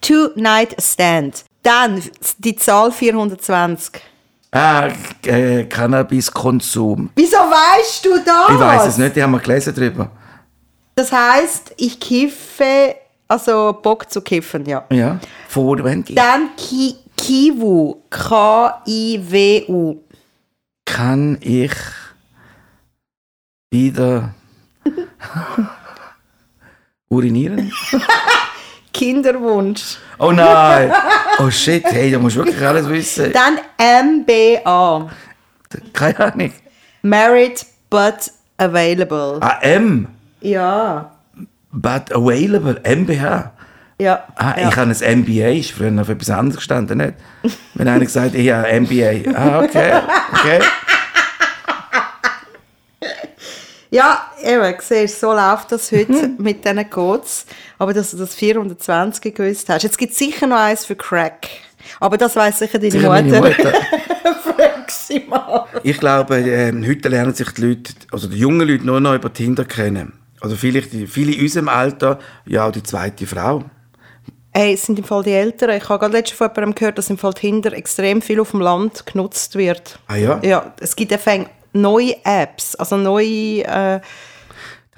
Two 0.00 0.30
Night 0.36 0.74
Stand. 0.80 1.44
Dann 1.62 2.02
die 2.38 2.56
Zahl 2.56 2.90
420. 2.92 4.00
Ah, 4.50 4.88
äh, 5.26 5.64
Cannabiskonsum. 5.64 7.10
Wieso 7.14 7.36
weißt 7.36 8.04
du 8.04 8.18
das? 8.24 8.50
Ich 8.50 8.58
weiß 8.58 8.86
es 8.86 8.98
nicht, 8.98 9.14
die 9.16 9.22
haben 9.22 9.32
wir 9.32 9.40
gelesen 9.40 9.74
drüber. 9.74 10.10
Das 10.94 11.12
heißt, 11.12 11.74
ich 11.76 12.00
kiffe, 12.00 12.96
also 13.28 13.78
Bock 13.82 14.10
zu 14.10 14.20
kiffen, 14.22 14.64
ja. 14.64 14.84
Ja, 14.90 15.20
vor 15.48 15.76
die. 15.76 16.14
Dann 16.14 16.50
Ki 16.56 16.96
Kiwu. 17.16 17.96
K-I-W-U. 18.10 19.96
Kann 20.86 21.38
ich 21.40 21.72
wieder 23.70 24.34
urinieren? 27.08 27.72
Kinderwunsch. 28.92 29.98
Oh 30.18 30.32
nein! 30.32 30.90
Oh 31.38 31.50
shit, 31.50 31.84
hey, 31.84 32.10
da 32.10 32.18
musst 32.18 32.36
du 32.36 32.44
wirklich 32.44 32.60
alles 32.66 32.88
wissen. 32.88 33.32
Dann 33.32 33.58
MBA. 33.78 35.08
Keine 35.92 36.18
Ahnung. 36.18 36.52
Married 37.02 37.64
but 37.90 38.30
available. 38.56 39.38
Ah, 39.40 39.58
M. 39.62 40.08
Ja. 40.40 41.12
But 41.70 42.12
available. 42.12 42.80
MBH. 42.82 43.52
Ja. 44.00 44.24
Ah, 44.36 44.54
ja. 44.58 44.68
ich 44.68 44.76
habe 44.76 44.90
ein 44.90 45.20
MBA, 45.20 45.58
ist 45.58 45.72
früher 45.72 45.90
noch 45.90 46.02
auf 46.02 46.08
etwas 46.08 46.30
anderes 46.30 46.56
gestanden, 46.56 46.98
nicht? 46.98 47.14
Wenn 47.74 47.88
einer 47.88 48.04
gesagt 48.04 48.26
hat, 48.26 48.34
ich 48.34 48.50
habe 48.50 48.66
ein 48.66 48.82
MBA. 48.84 49.32
Ah, 49.34 49.60
okay, 49.60 50.00
okay. 50.32 50.60
Ja, 53.90 54.30
eben, 54.42 54.74
siehst, 54.80 55.20
so 55.20 55.32
läuft 55.32 55.72
das 55.72 55.90
heute 55.92 56.30
mit 56.38 56.64
diesen 56.64 56.90
Codes. 56.90 57.46
Aber 57.78 57.94
dass 57.94 58.10
du 58.10 58.18
das 58.18 58.34
420 58.34 59.34
gewusst 59.34 59.68
hast. 59.68 59.82
Jetzt 59.82 59.98
gibt 59.98 60.12
es 60.12 60.18
sicher 60.18 60.46
noch 60.46 60.58
eins 60.58 60.84
für 60.84 60.96
Crack. 60.96 61.48
Aber 62.00 62.18
das 62.18 62.36
weiß 62.36 62.58
sicher 62.58 62.78
deine 62.78 62.90
Sicher 62.90 63.22
Mutter. 63.22 63.40
Mutter. 63.40 63.72
Frag 64.56 64.90
sie 64.90 65.20
mal. 65.20 65.64
Ich 65.82 65.98
glaube, 65.98 66.36
ähm, 66.36 66.86
heute 66.86 67.08
lernen 67.08 67.32
sich 67.34 67.50
die 67.52 67.62
Leute, 67.62 67.94
also 68.12 68.28
die 68.28 68.38
jungen 68.38 68.68
Leute 68.68 68.84
nur 68.84 69.00
noch 69.00 69.14
über 69.14 69.32
Tinder 69.32 69.64
kennen. 69.64 70.12
Oder 70.42 70.54
vielleicht 70.54 70.92
die, 70.92 71.06
viele 71.06 71.32
in 71.32 71.42
unserem 71.42 71.68
Alter, 71.68 72.18
ja 72.46 72.66
auch 72.66 72.72
die 72.72 72.82
zweite 72.82 73.26
Frau. 73.26 73.64
Hey, 74.52 74.74
es 74.74 74.86
sind 74.86 74.98
im 74.98 75.04
Fall 75.04 75.22
die 75.22 75.32
Eltern. 75.32 75.70
Ich 75.70 75.88
habe 75.88 75.98
gerade 75.98 76.16
letztens 76.16 76.38
von 76.38 76.48
jemandem 76.48 76.74
gehört, 76.74 76.98
dass 76.98 77.10
im 77.10 77.18
Fall 77.18 77.34
Tinder 77.34 77.72
extrem 77.72 78.20
viel 78.20 78.40
auf 78.40 78.50
dem 78.50 78.60
Land 78.60 79.06
genutzt 79.06 79.56
wird. 79.56 79.98
Ah 80.08 80.16
ja? 80.16 80.40
Ja, 80.42 80.74
es 80.80 80.96
gibt 80.96 81.12
einfach 81.12 81.46
neue 81.72 82.14
Apps, 82.24 82.74
also 82.74 82.96
neue... 82.96 83.64
Äh, 83.64 84.00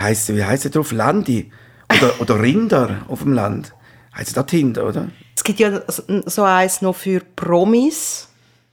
Heisst, 0.01 0.35
wie 0.35 0.43
heisst 0.43 0.65
es 0.65 0.71
drauf? 0.71 0.93
Landi? 0.93 1.53
Oder, 1.93 2.13
oder 2.21 2.41
Rinder 2.41 3.03
auf 3.09 3.21
dem 3.23 3.35
Land? 3.35 3.75
Heisst 4.17 4.37
das 4.37 4.47
Tinder, 4.47 4.87
oder? 4.87 5.09
es 5.37 5.45
gibt 5.45 5.59
ja 5.59 5.81
so 6.27 6.43
eins 6.43 6.83
noch 6.83 6.95
für 6.95 7.21
Promis 7.21 8.29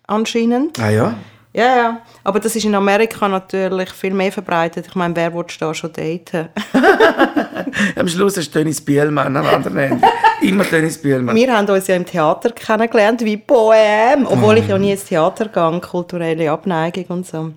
anscheinend. 0.05 0.77
Ah 0.79 0.89
ja? 0.89 1.17
Ja, 1.57 1.75
ja. 1.75 2.01
Aber 2.23 2.39
das 2.39 2.55
ist 2.55 2.65
in 2.65 2.75
Amerika 2.75 3.27
natürlich 3.27 3.89
viel 3.89 4.13
mehr 4.13 4.31
verbreitet. 4.31 4.85
Ich 4.89 4.93
meine, 4.93 5.15
wer 5.15 5.33
will 5.33 5.43
da 5.59 5.73
schon 5.73 5.91
daten? 5.91 6.49
Am 7.95 8.07
Schluss 8.07 8.37
ist 8.37 8.53
Dennis 8.53 8.79
Bielmann 8.79 9.35
am 9.35 9.45
anderen 9.47 9.77
Ende. 9.77 10.07
Immer 10.41 10.65
Dennis 10.65 11.01
Bielmann. 11.01 11.35
Wir 11.35 11.51
haben 11.51 11.67
uns 11.67 11.87
ja 11.87 11.95
im 11.95 12.05
Theater 12.05 12.51
kennengelernt, 12.51 13.25
wie 13.25 13.37
Poem. 13.37 14.27
Obwohl 14.27 14.59
ich 14.59 14.67
ja 14.67 14.77
nie 14.77 14.91
ins 14.91 15.05
Theater 15.05 15.47
gehe, 15.47 15.81
kulturelle 15.81 16.51
Abneigung 16.51 17.05
und 17.07 17.25
so. 17.25 17.53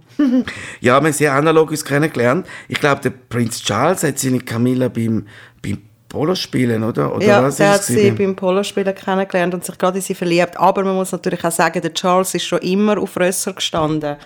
Ja, 0.80 0.94
wir 0.94 0.94
haben 0.94 1.12
sehr 1.12 1.34
analog 1.34 1.70
uns 1.70 1.84
kennengelernt. 1.84 2.46
Ich 2.68 2.80
glaube, 2.80 3.02
der 3.02 3.10
Prinz 3.10 3.62
Charles 3.62 4.02
hat 4.02 4.18
seine 4.18 4.40
Camilla 4.40 4.88
beim, 4.88 5.26
beim 5.62 5.78
Polospielen, 6.10 6.84
oder? 6.84 7.14
oder 7.14 7.24
ja, 7.24 7.42
was 7.42 7.58
ist 7.58 7.66
hat 7.66 7.84
sie 7.84 8.10
beim 8.10 8.36
Polospielen 8.36 8.94
kennengelernt 8.94 9.54
und 9.54 9.64
sich 9.64 9.78
gerade 9.78 9.96
in 9.98 10.02
sie 10.02 10.14
verliebt. 10.14 10.58
Aber 10.58 10.84
man 10.84 10.96
muss 10.96 11.12
natürlich 11.12 11.42
auch 11.44 11.52
sagen, 11.52 11.80
der 11.80 11.94
Charles 11.94 12.34
ist 12.34 12.44
schon 12.44 12.58
immer 12.58 12.98
auf 12.98 13.16
Rösser 13.16 13.54
gestanden. 13.54 14.16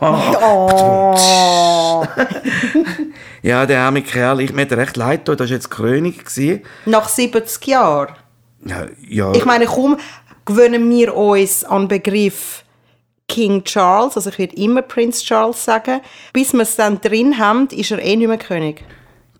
Oh. 0.00 1.14
Ja, 3.42 3.64
der 3.64 3.80
arme 3.80 4.02
Kerl. 4.02 4.40
Ich, 4.40 4.52
mir 4.52 4.70
er 4.70 4.76
recht 4.76 4.98
leid. 4.98 5.26
Das 5.26 5.38
war 5.38 5.46
jetzt 5.46 5.70
König. 5.70 6.26
Gewesen. 6.26 6.60
Nach 6.84 7.08
70 7.08 7.66
Jahren. 7.66 8.14
Ja, 8.66 8.86
ja. 9.08 9.32
Ich 9.32 9.46
meine, 9.46 9.64
kaum 9.64 9.96
gewöhnen 10.44 10.90
wir 10.90 11.16
uns 11.16 11.64
an 11.64 11.88
den 11.88 11.88
Begriff 11.88 12.64
King 13.28 13.62
Charles, 13.64 14.16
also 14.16 14.28
ich 14.28 14.38
würde 14.38 14.56
immer 14.56 14.82
Prince 14.82 15.24
Charles 15.24 15.64
sagen, 15.64 16.00
bis 16.32 16.52
wir 16.52 16.62
es 16.62 16.74
dann 16.74 17.00
drin 17.00 17.38
haben, 17.38 17.68
ist 17.68 17.92
er 17.92 18.02
eh 18.02 18.16
nicht 18.16 18.26
mehr 18.26 18.36
König. 18.36 18.84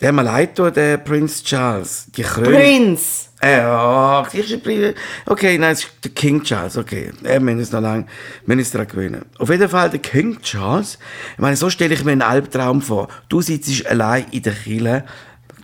Der 0.01 0.13
mir 0.13 0.23
leid 0.23 0.57
getan, 0.57 0.73
der 0.75 0.97
Prinz 0.99 1.43
Charles. 1.43 2.07
Die 2.17 2.23
König. 2.23 2.51
Prince! 2.51 3.27
Äh, 3.43 3.61
Pri- 3.63 4.95
Okay, 5.25 5.57
nein, 5.57 5.73
es 5.73 5.85
ist 5.85 5.91
der 6.05 6.11
King 6.11 6.43
Charles, 6.43 6.77
okay. 6.77 7.11
Wir 7.23 7.41
müssen 7.41 7.73
noch 7.75 7.81
lange, 7.81 8.05
wir 8.45 8.55
müssen 8.57 8.73
daran 8.73 8.89
gewöhnen. 8.89 9.25
Auf 9.39 9.49
jeden 9.49 9.69
Fall, 9.69 9.89
der 9.89 10.01
King 10.01 10.39
Charles, 10.43 10.99
ich 11.35 11.39
meine, 11.39 11.57
so 11.57 11.71
stelle 11.71 11.95
ich 11.95 12.05
mir 12.05 12.13
einen 12.13 12.21
Albtraum 12.23 12.83
vor. 12.83 13.09
Du 13.31 13.41
sitzt 13.41 13.87
allein 13.87 14.27
in 14.31 14.43
der 14.43 14.53
Kille 14.53 15.05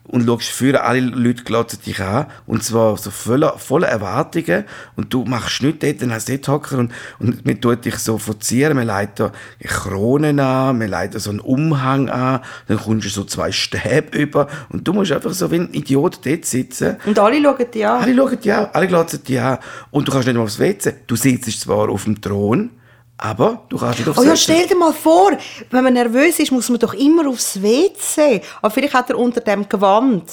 und 0.08 0.26
schaust 0.26 0.48
für 0.48 0.82
alle 0.82 1.00
Leute 1.00 1.44
glotzen 1.44 1.80
dich 1.84 2.00
an. 2.00 2.26
Und 2.46 2.62
zwar 2.62 2.96
so 2.96 3.10
voller, 3.10 3.58
voller 3.58 3.88
Erwartungen. 3.88 4.64
Und 4.94 5.12
du 5.12 5.24
machst 5.24 5.62
nichts 5.62 5.80
dort, 5.80 6.02
dann 6.02 6.12
hast 6.12 6.28
du 6.28 6.38
dort 6.38 6.48
hocken 6.48 6.78
und, 6.78 6.92
und 7.18 7.46
man 7.46 7.60
tut 7.60 7.84
dich 7.84 7.96
so 7.96 8.18
verzieren. 8.18 8.76
Man 8.76 8.86
legt 8.86 9.20
da 9.20 9.26
eine 9.26 9.68
Krone 9.68 10.28
an, 10.42 10.78
man 10.78 10.88
legt 10.88 11.14
da 11.14 11.18
so 11.18 11.30
einen 11.30 11.40
Umhang 11.40 12.08
an, 12.08 12.40
dann 12.68 12.78
kommst 12.78 13.06
du 13.06 13.10
so 13.10 13.24
zwei 13.24 13.52
Stäbe 13.52 14.18
über 14.18 14.48
und 14.68 14.86
du 14.86 14.92
musst 14.92 15.12
einfach 15.12 15.32
so 15.32 15.50
wie 15.50 15.56
ein 15.56 15.72
Idiot 15.72 16.20
dort 16.24 16.44
sitzen. 16.44 16.96
Und 17.04 17.18
alle 17.18 17.42
schauen 17.42 17.70
dich 17.72 17.86
an. 17.86 18.02
Alle 18.02 18.14
schauen 18.14 18.40
dich 18.40 18.52
an, 18.52 18.68
alle 18.72 18.86
glotzen 18.86 19.24
dich 19.24 19.40
an. 19.40 19.58
Und 19.90 20.08
du 20.08 20.12
kannst 20.12 20.26
nicht 20.26 20.36
mal 20.36 20.42
aufs 20.42 20.58
WC. 20.58 20.94
Du 21.06 21.16
sitzt 21.16 21.60
zwar 21.60 21.88
auf 21.88 22.04
dem 22.04 22.20
Thron, 22.20 22.70
aber 23.18 23.62
du 23.68 23.78
kannst 23.78 23.98
nicht 23.98 24.08
aufs 24.08 24.18
Oh 24.18 24.22
ja, 24.22 24.36
stell 24.36 24.66
dir 24.66 24.76
mal 24.76 24.92
vor, 24.92 25.32
wenn 25.70 25.84
man 25.84 25.94
nervös 25.94 26.38
ist, 26.38 26.52
muss 26.52 26.68
man 26.68 26.78
doch 26.78 26.94
immer 26.94 27.28
aufs 27.28 27.62
WC. 27.62 28.42
Aber 28.60 28.70
vielleicht 28.70 28.94
hat 28.94 29.10
er 29.10 29.18
unter 29.18 29.40
dem 29.40 29.68
Gewand, 29.68 30.24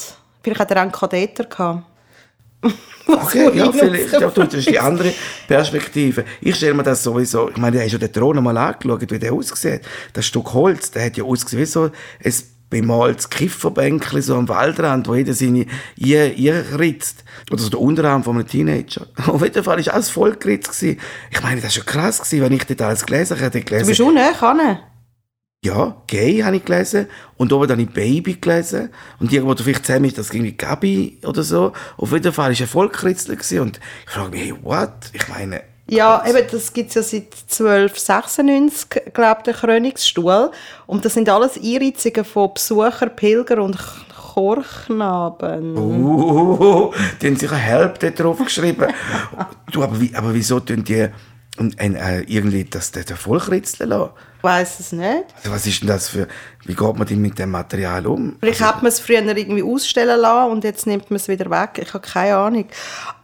vielleicht 0.42 0.60
hat 0.60 0.70
er 0.70 0.82
einen 0.82 0.92
Katheter 0.92 1.44
gehabt. 1.44 1.84
Okay, 3.06 3.50
ja, 3.54 3.70
vielleicht. 3.70 4.12
Ja, 4.12 4.30
du, 4.30 4.44
das 4.44 4.54
ist 4.54 4.70
die 4.70 4.78
andere 4.80 5.12
Perspektive. 5.46 6.24
Ich 6.40 6.56
stelle 6.56 6.72
mir 6.72 6.82
das 6.84 7.02
sowieso, 7.02 7.50
ich 7.50 7.58
meine, 7.58 7.76
du 7.76 7.84
hast 7.84 7.92
ja 7.92 7.98
den 7.98 8.10
Thron 8.10 8.42
mal 8.42 8.56
angeschaut, 8.56 9.10
wie 9.10 9.18
der 9.18 9.30
aussieht. 9.30 9.82
Das 10.14 10.24
Stück 10.24 10.54
Holz, 10.54 10.90
der 10.90 11.04
hat 11.04 11.16
ja 11.18 11.24
ausgesehen 11.24 11.60
wie 11.60 11.66
so 11.66 11.82
ein 11.82 12.32
bemaltes 12.80 13.30
Kifferbänkchen 13.30 14.20
so 14.20 14.34
am 14.34 14.48
Waldrand, 14.48 15.06
wo 15.06 15.14
jeder 15.14 15.32
seine 15.32 15.66
ihr, 15.96 16.34
ihr 16.34 16.78
ritzt. 16.78 17.24
Oder 17.50 17.62
so 17.62 17.70
der 17.70 17.80
Unterarm 17.80 18.24
von 18.24 18.36
einem 18.36 18.48
Teenager. 18.48 19.06
Auf 19.26 19.42
jeden 19.42 19.62
Fall 19.62 19.84
war 19.84 19.94
alles 19.94 20.10
vollgeritzt. 20.10 20.78
gewesen. 20.78 20.98
Ich 21.30 21.42
meine, 21.42 21.60
das 21.60 21.64
war 21.64 21.70
schon 21.70 21.86
krass, 21.86 22.18
gewesen, 22.18 22.42
wenn 22.42 22.52
ich 22.52 22.64
das 22.64 22.80
alles 22.80 23.06
gelesen 23.06 23.36
habe. 23.36 23.44
Hätte 23.44 23.60
Du 23.60 23.64
gelesen, 23.64 23.86
bist 23.88 24.00
auch 24.00 24.40
kann 24.40 24.78
ja, 25.64 26.02
Gay 26.08 26.40
habe 26.40 26.56
ich 26.56 26.64
gelesen. 26.66 27.06
Und 27.38 27.50
oben 27.50 27.66
dann 27.66 27.80
ich 27.80 27.88
Baby 27.88 28.34
gelesen. 28.34 28.90
Und 29.18 29.32
irgendwo 29.32 29.54
vielleicht 29.56 29.86
zusammen 29.86 30.04
ist 30.04 30.18
das 30.18 30.30
irgendwie 30.30 30.52
Gabi 30.52 31.20
oder 31.24 31.42
so. 31.42 31.72
Auf 31.96 32.12
jeden 32.12 32.32
Fall 32.34 32.52
war 32.52 32.60
er 32.60 32.66
Vollkritzler 32.66 33.36
gewesen. 33.36 33.60
Und 33.60 33.80
ich 34.04 34.12
frage 34.12 34.30
mich, 34.30 34.42
hey, 34.42 34.54
what? 34.62 34.92
Ich 35.14 35.26
meine, 35.28 35.62
Ja, 35.86 36.24
eben, 36.26 36.46
das 36.50 36.72
gibt 36.72 36.88
es 36.88 36.94
ja 36.94 37.02
seit 37.02 37.34
1296, 37.50 39.12
glaube 39.12 39.38
ich, 39.40 39.44
der 39.44 39.54
Königsstuhl. 39.54 40.50
Und 40.86 41.04
das 41.04 41.14
sind 41.14 41.28
alles 41.28 41.56
Einreizungen 41.56 42.24
von 42.24 42.54
Besucher, 42.54 43.08
Pilger 43.10 43.62
und 43.62 43.76
Ch- 43.76 44.32
Chorknaben. 44.34 45.76
uh, 45.76 46.92
die 47.20 47.26
haben 47.28 47.36
sicher 47.36 47.56
Help 47.56 48.00
dort 48.00 48.18
drauf 48.18 48.38
geschrieben. 48.38 48.92
du, 49.72 49.82
aber, 49.82 50.00
wie, 50.00 50.14
aber 50.14 50.34
wieso 50.34 50.58
tun 50.58 50.82
die 50.84 51.08
ein, 51.58 51.74
ein, 51.78 51.94
äh, 51.94 52.22
irgendwie 52.22 52.64
das, 52.64 52.90
das, 52.90 53.04
Vollkritzeln 53.12 53.90
lassen? 53.90 54.10
Ich 54.44 54.50
weiss 54.50 54.78
es 54.78 54.92
nicht. 54.92 55.24
Also 55.38 55.50
was 55.50 55.66
ist 55.66 55.80
denn 55.80 55.88
das 55.88 56.10
für, 56.10 56.28
wie 56.66 56.74
geht 56.74 56.98
man 56.98 57.06
denn 57.06 57.18
mit 57.22 57.38
dem 57.38 57.50
Material 57.50 58.06
um? 58.06 58.36
Vielleicht 58.40 58.60
hat 58.60 58.82
man 58.82 58.90
es 58.90 59.00
früher 59.00 59.24
irgendwie 59.24 59.62
ausstellen 59.62 60.20
lassen 60.20 60.52
und 60.52 60.64
jetzt 60.64 60.86
nimmt 60.86 61.10
man 61.10 61.16
es 61.16 61.28
wieder 61.28 61.50
weg. 61.50 61.80
Ich 61.82 61.94
habe 61.94 62.06
keine 62.06 62.36
Ahnung. 62.36 62.66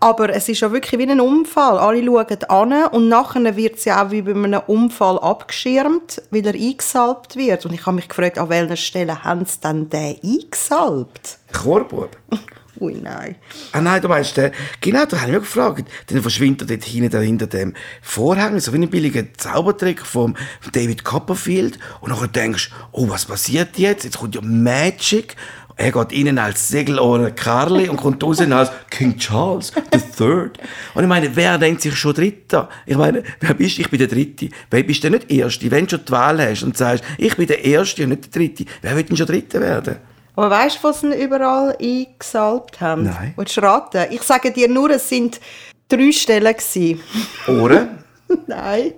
Aber 0.01 0.31
es 0.31 0.49
ist 0.49 0.61
ja 0.61 0.73
wirklich 0.73 0.99
wie 0.99 1.11
ein 1.11 1.21
Unfall. 1.21 1.77
Alle 1.77 2.03
schauen 2.03 2.73
an 2.73 2.87
und 2.87 3.09
nachher 3.11 3.55
wird 3.55 3.77
es 3.77 3.85
ja 3.85 4.03
auch 4.03 4.11
wie 4.11 4.23
bei 4.23 4.33
einem 4.33 4.63
Unfall 4.67 5.19
abgeschirmt, 5.19 6.23
weil 6.31 6.47
er 6.47 6.55
eingesalbt 6.55 7.37
wird. 7.37 7.67
Und 7.67 7.75
ich 7.75 7.85
habe 7.85 7.97
mich 7.97 8.09
gefragt, 8.09 8.39
an 8.39 8.49
welcher 8.49 8.77
Stelle 8.77 9.23
haben 9.23 9.45
sie 9.45 9.61
denn 9.61 9.91
den 9.91 10.17
eingesalbt? 10.25 11.39
Chorbub? 11.53 12.17
Ui, 12.81 12.95
nein. 12.95 13.37
Ah 13.73 13.83
nein, 13.83 14.01
du 14.01 14.09
weißt, 14.09 14.39
der, 14.39 14.53
genau, 14.81 15.05
da 15.05 15.19
habe 15.21 15.33
ich 15.33 15.39
mich 15.39 15.53
gefragt. 15.53 15.85
Dann 16.07 16.23
verschwindet 16.23 16.71
er 16.71 16.79
dort 16.79 16.89
hinten, 16.89 17.21
hinter 17.21 17.47
dem 17.47 17.75
Vorhang, 18.01 18.59
so 18.59 18.73
wie 18.73 18.79
ein 18.79 18.89
billiger 18.89 19.23
Zaubertrick 19.35 20.01
von 20.01 20.35
David 20.73 21.05
Copperfield. 21.05 21.79
Und 22.01 22.09
nachher 22.09 22.29
denkst 22.29 22.71
du, 22.71 22.75
oh, 22.93 23.09
was 23.11 23.27
passiert 23.27 23.79
jetzt? 23.79 24.05
Jetzt 24.05 24.19
kommt 24.19 24.35
ja 24.35 24.41
Magic. 24.41 25.37
Er 25.77 25.93
geht 25.93 26.13
innen 26.13 26.39
als 26.39 26.69
Segelohren 26.69 27.35
Carly 27.35 27.89
und 27.89 27.99
kommt 27.99 28.23
raus 28.23 28.41
als 28.41 28.71
King 28.91 29.19
Charles 29.19 29.73
III. 30.19 30.51
Und 30.95 31.03
ich 31.03 31.09
meine, 31.09 31.37
wer 31.37 31.59
denkt 31.59 31.83
sich 31.83 31.97
schon 31.97 32.15
Dritter? 32.15 32.71
Ich 32.87 32.97
meine, 32.97 33.23
wer 33.41 33.55
bist 33.55 33.77
du? 33.77 33.83
Ich 33.83 33.91
bin 33.91 33.99
der 33.99 34.09
Dritte. 34.09 34.49
Wer 34.71 34.83
bist 34.83 35.05
du 35.05 35.11
nicht 35.11 35.31
Erste? 35.31 35.71
Wenn 35.71 35.85
du 35.85 35.91
schon 35.97 36.05
die 36.07 36.13
Wahl 36.13 36.41
hast 36.41 36.63
und 36.63 36.77
sagst, 36.77 37.05
ich 37.19 37.37
bin 37.37 37.47
der 37.47 37.63
Erste 37.63 38.05
und 38.05 38.11
nicht 38.11 38.25
der 38.25 38.41
Dritte, 38.41 38.65
wer 38.83 38.97
wird 38.97 39.11
denn 39.11 39.17
schon 39.17 39.27
Dritter 39.27 39.61
werden? 39.61 39.97
Aber 40.41 40.49
weißt 40.49 40.79
du, 40.79 40.85
was 40.85 41.01
sie 41.03 41.23
überall 41.23 41.77
eingesalbt 41.79 42.81
haben? 42.81 43.03
Nein. 43.03 43.35
Willst 43.37 43.59
du 43.59 43.61
raten? 43.61 44.07
Ich 44.11 44.23
sage 44.23 44.51
dir 44.51 44.71
nur, 44.71 44.89
es 44.89 45.07
sind 45.07 45.39
drei 45.87 46.11
Stellen. 46.13 46.55
Gewesen. 46.55 47.03
Ohren, 47.47 48.03
nein, 48.47 48.95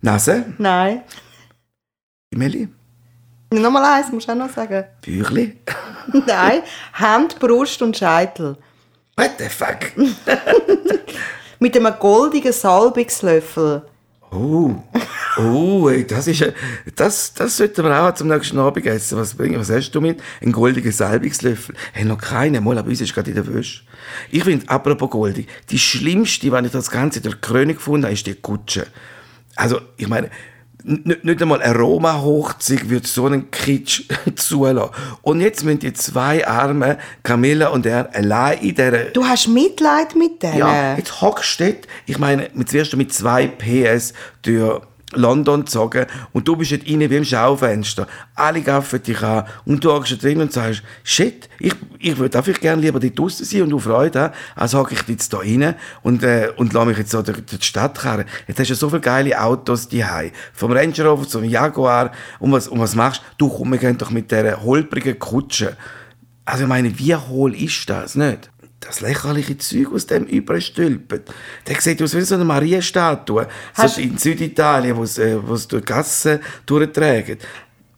Nase, 0.00 0.54
nein. 0.56 1.02
Meli, 2.30 2.68
Nochmal 3.50 3.84
eins, 3.84 4.10
musst 4.10 4.26
du 4.26 4.32
auch 4.32 4.36
noch 4.36 4.48
sagen. 4.48 4.84
Büchli. 5.02 5.58
nein, 6.26 6.62
Hand, 6.94 7.38
Brust 7.38 7.82
und 7.82 7.94
Scheitel. 7.94 8.56
What 9.18 9.32
the 9.36 9.50
fuck? 9.50 9.92
Mit 11.58 11.76
einem 11.76 11.92
goldigen 11.98 12.54
Salbungslöffel. 12.54 13.82
Oh, 14.34 14.74
oh, 15.38 15.88
ey, 15.88 16.04
das 16.04 16.26
ist, 16.26 16.44
das, 16.96 17.34
das 17.34 17.56
sollten 17.56 17.84
wir 17.84 18.02
auch 18.02 18.14
zum 18.14 18.26
nächsten 18.26 18.58
Abend 18.58 18.84
essen. 18.84 19.16
Was 19.16 19.34
bringen, 19.34 19.60
was 19.60 19.70
hast 19.70 19.92
du 19.92 20.00
mit? 20.00 20.20
Ein 20.42 20.50
goldiger 20.50 20.90
Salbungslöffel. 20.90 21.76
Hey, 21.92 22.04
noch 22.04 22.18
keine, 22.18 22.60
mal, 22.60 22.76
aber 22.76 22.88
uns 22.88 23.00
ist 23.00 23.14
gerade 23.14 23.30
in 23.30 23.36
der 23.36 23.46
Wäsche. 23.46 23.82
Ich 24.32 24.42
finde, 24.42 24.68
apropos 24.68 25.10
goldig, 25.10 25.46
die 25.70 25.78
schlimmste, 25.78 26.50
wenn 26.50 26.64
ich 26.64 26.72
das 26.72 26.90
Ganze 26.90 27.20
durch 27.20 27.36
die 27.36 27.40
Krone 27.42 27.74
gefunden 27.74 28.06
habe, 28.06 28.14
ist 28.14 28.26
die 28.26 28.34
Kutsche. 28.34 28.88
Also, 29.54 29.80
ich 29.96 30.08
meine, 30.08 30.30
n- 30.86 31.16
nicht 31.22 31.40
einmal 31.42 31.62
eine 31.62 31.76
Roma-Hochzeit 31.78 32.88
würde 32.88 33.06
so 33.06 33.26
einen 33.26 33.50
Kitsch 33.50 34.02
zulassen. 34.36 34.90
Und 35.22 35.40
jetzt 35.40 35.64
müssen 35.64 35.78
die 35.80 35.92
zwei 35.92 36.46
Arme, 36.46 36.98
Camilla 37.22 37.68
und 37.68 37.86
er, 37.86 38.14
allein 38.14 38.58
in 38.58 38.74
dieser 38.74 39.04
Du 39.06 39.24
hast 39.24 39.48
Mitleid 39.48 40.14
mit 40.14 40.42
denen? 40.42 40.58
ja, 40.58 40.96
jetzt 40.96 41.20
hockst 41.20 41.60
du 41.60 41.64
dort, 41.72 41.88
ich 42.06 42.18
meine, 42.18 42.48
mit 42.54 42.68
zuerst 42.70 42.94
mit 42.96 43.12
zwei 43.12 43.46
PS 43.46 44.12
durch 44.42 44.80
London 45.14 45.60
gezogen 45.60 46.06
und 46.32 46.46
du 46.46 46.56
bist 46.56 46.72
dort 46.72 46.88
rein 46.88 47.00
wie 47.10 47.16
im 47.16 47.24
Schaufenster. 47.24 48.06
Alle 48.34 48.60
gaffen 48.60 49.02
dich 49.02 49.22
an 49.22 49.44
und 49.64 49.84
du 49.84 49.92
hockst 49.92 50.22
drin 50.22 50.40
und 50.40 50.52
sagst, 50.52 50.82
shit, 51.02 51.48
ich, 51.58 51.74
ich 51.98 52.16
würde 52.18 52.38
einfach 52.38 52.58
gerne 52.60 52.82
lieber 52.82 53.00
dort 53.00 53.18
draussen 53.18 53.44
sein 53.44 53.62
und 53.62 53.70
du 53.70 53.78
Freude 53.78 54.20
haben, 54.20 54.34
als 54.56 54.74
hocke 54.74 54.94
ich 54.94 55.08
jetzt 55.08 55.32
da 55.32 55.38
rein 55.38 55.74
und, 56.02 56.22
äh, 56.22 56.50
und 56.56 56.72
lasse 56.72 56.86
mich 56.86 56.98
jetzt 56.98 57.10
so 57.10 57.22
durch, 57.22 57.38
durch 57.44 57.60
die 57.60 57.66
Stadt 57.66 57.98
fahren. 57.98 58.24
Jetzt 58.46 58.60
hast 58.60 58.70
du 58.70 58.74
so 58.74 58.88
viele 58.88 59.00
geile 59.00 59.40
Autos 59.40 59.88
die 59.88 60.04
Vom 60.52 60.72
Range 60.72 60.94
Rover 61.02 61.26
zum 61.26 61.44
Jaguar. 61.44 62.12
Und 62.38 62.52
was, 62.52 62.68
und 62.68 62.78
was 62.78 62.94
machst 62.94 63.22
du? 63.38 63.48
Du, 63.48 63.56
komm, 63.56 63.72
wir 63.72 63.78
gehen 63.78 63.98
doch 63.98 64.10
mit 64.10 64.30
dieser 64.30 64.62
holprigen 64.62 65.18
Kutsche. 65.18 65.76
Also 66.44 66.64
ich 66.64 66.68
meine, 66.68 66.98
wie 66.98 67.14
hohl 67.14 67.54
ist 67.54 67.88
das, 67.88 68.14
nicht? 68.16 68.50
Das 68.86 69.00
lächerliche 69.00 69.56
Zeug 69.58 69.92
aus 69.92 70.06
dem 70.06 70.24
überstülpen. 70.24 71.22
Der 71.66 71.80
sieht 71.80 72.02
aus 72.02 72.14
wie 72.14 72.20
so 72.20 72.34
eine 72.34 72.44
Marienstatue. 72.44 73.46
So 73.76 74.00
in 74.00 74.18
Süditalien, 74.18 74.96
wo 74.96 75.04
äh, 75.04 75.36
wo 75.46 75.54
es 75.54 75.66
durch 75.68 75.84
die 75.84 75.92
Gassen 75.92 76.40
durchträgt. 76.66 77.44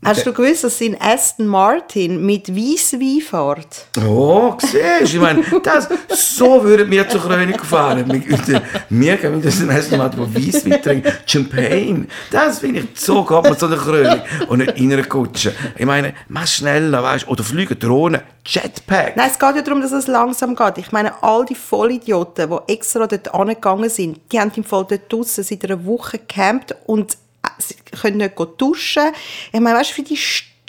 Hast 0.07 0.25
du 0.25 0.33
gewusst, 0.33 0.63
dass 0.63 0.81
in 0.81 0.97
Aston 1.01 1.49
Martin 1.49 2.25
mit 2.25 2.55
Weisswein 2.55 3.21
fährt? 3.21 3.87
Oh, 4.07 4.55
siehst 4.61 4.77
du, 5.01 5.05
ich 5.05 5.19
meine, 5.19 5.43
das, 5.65 5.89
so 6.09 6.63
würden 6.63 6.89
wir 6.89 7.09
zur 7.09 7.23
Krönung 7.23 7.59
fahren. 7.59 8.05
Wir, 8.09 8.63
wir 8.89 9.17
gehen 9.17 9.43
das 9.43 9.61
im 9.61 9.69
ersten 9.69 9.97
Mal, 9.97 10.13
wo 10.17 10.23
Weisswein 10.33 10.81
trinken, 10.81 11.13
Champagne. 11.27 12.07
Das 12.31 12.61
finde 12.61 12.81
ich, 12.81 13.01
so 13.01 13.25
geht 13.25 13.43
man 13.43 13.59
zu 13.59 13.67
der 13.67 13.79
Krönung 13.79 14.21
und 14.47 14.59
nicht 14.59 14.79
in 14.79 14.93
einer 14.93 15.03
Kutsche. 15.03 15.53
Ich 15.77 15.87
meine, 15.87 16.15
mach 16.29 16.47
schneller, 16.47 17.03
weißt 17.03 17.27
du, 17.27 17.31
oder 17.31 17.43
fliegen 17.43 17.77
Drohnen, 17.77 18.21
Jetpack. 18.47 19.17
Nein, 19.17 19.31
es 19.33 19.41
geht 19.41 19.57
ja 19.57 19.63
darum, 19.63 19.83
dass 19.83 19.91
es 19.91 20.07
langsam 20.07 20.55
geht. 20.55 20.79
Ich 20.79 20.93
meine, 20.93 21.21
all 21.21 21.45
die 21.45 21.57
Vollidioten, 21.57 22.49
die 22.49 22.73
extra 22.73 23.09
dort 23.09 23.35
angegangen 23.35 23.91
sind, 23.91 24.21
die 24.31 24.39
haben 24.39 24.53
im 24.55 24.63
Fall 24.63 24.87
dort 24.89 25.13
draussen 25.13 25.43
seit 25.43 25.65
einer 25.65 25.85
Woche 25.85 26.19
gecampt 26.19 26.77
und 26.87 27.19
sie 27.59 27.77
können 28.01 28.19
nicht 28.19 28.35
duschen. 28.59 29.13
Ich 29.53 29.61
meine, 29.61 29.79
weißt 29.79 29.93
du, 29.93 29.97
wie 29.99 30.03
die 30.03 30.19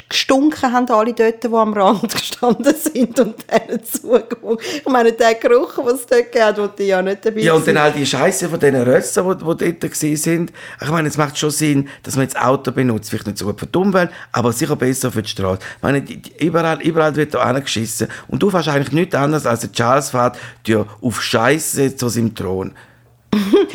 gestunken 0.09 0.71
haben 0.71 0.89
alle 0.89 1.13
dort, 1.13 1.43
die 1.43 1.47
am 1.47 1.73
Rand 1.73 2.11
gestanden 2.13 2.73
sind 2.75 3.19
und 3.19 3.35
denen 3.51 3.83
zugeguckt. 3.83 4.63
Ich 4.77 4.85
meine, 4.85 5.11
der 5.11 5.35
Geruch, 5.35 5.75
den 5.75 5.87
es 5.87 6.05
dort 6.05 6.31
gab, 6.31 6.57
wollte 6.57 6.83
ich 6.83 6.89
ja 6.89 7.01
nicht 7.01 7.25
dabei 7.25 7.41
Ja, 7.41 7.53
und 7.53 7.67
dann 7.67 7.77
all 7.77 7.91
die 7.91 8.05
Scheiße 8.05 8.47
von 8.47 8.59
diesen 8.59 8.81
Rössen, 8.83 9.23
die, 9.29 9.37
die 9.37 9.79
dort 9.79 9.93
waren. 9.93 10.51
Ich 10.81 10.89
meine, 10.89 11.07
es 11.09 11.17
macht 11.17 11.37
schon 11.37 11.51
Sinn, 11.51 11.89
dass 12.03 12.15
man 12.15 12.23
jetzt 12.23 12.39
Auto 12.39 12.71
benutzt. 12.71 13.09
Vielleicht 13.09 13.27
nicht 13.27 13.37
so 13.37 13.45
gut 13.45 13.59
für 13.59 13.67
die 13.67 13.77
Umwelt, 13.77 14.11
aber 14.31 14.53
sicher 14.53 14.75
besser 14.75 15.11
für 15.11 15.21
die 15.21 15.29
Straße. 15.29 15.59
Ich 15.77 15.83
meine, 15.83 16.01
die, 16.01 16.21
die, 16.21 16.45
überall, 16.45 16.81
überall 16.81 17.15
wird 17.15 17.33
da 17.33 17.39
angeschissen. 17.39 18.07
Und 18.27 18.41
du 18.41 18.49
fährst 18.49 18.69
eigentlich 18.69 18.93
nichts 18.93 19.15
anderes 19.15 19.45
als 19.45 19.61
der 19.61 19.71
Charles 19.71 20.11
fährt 20.11 20.37
auf 21.01 21.21
Scheiße 21.21 21.95
zu 21.95 22.07
seinem 22.09 22.33
Thron. 22.33 22.73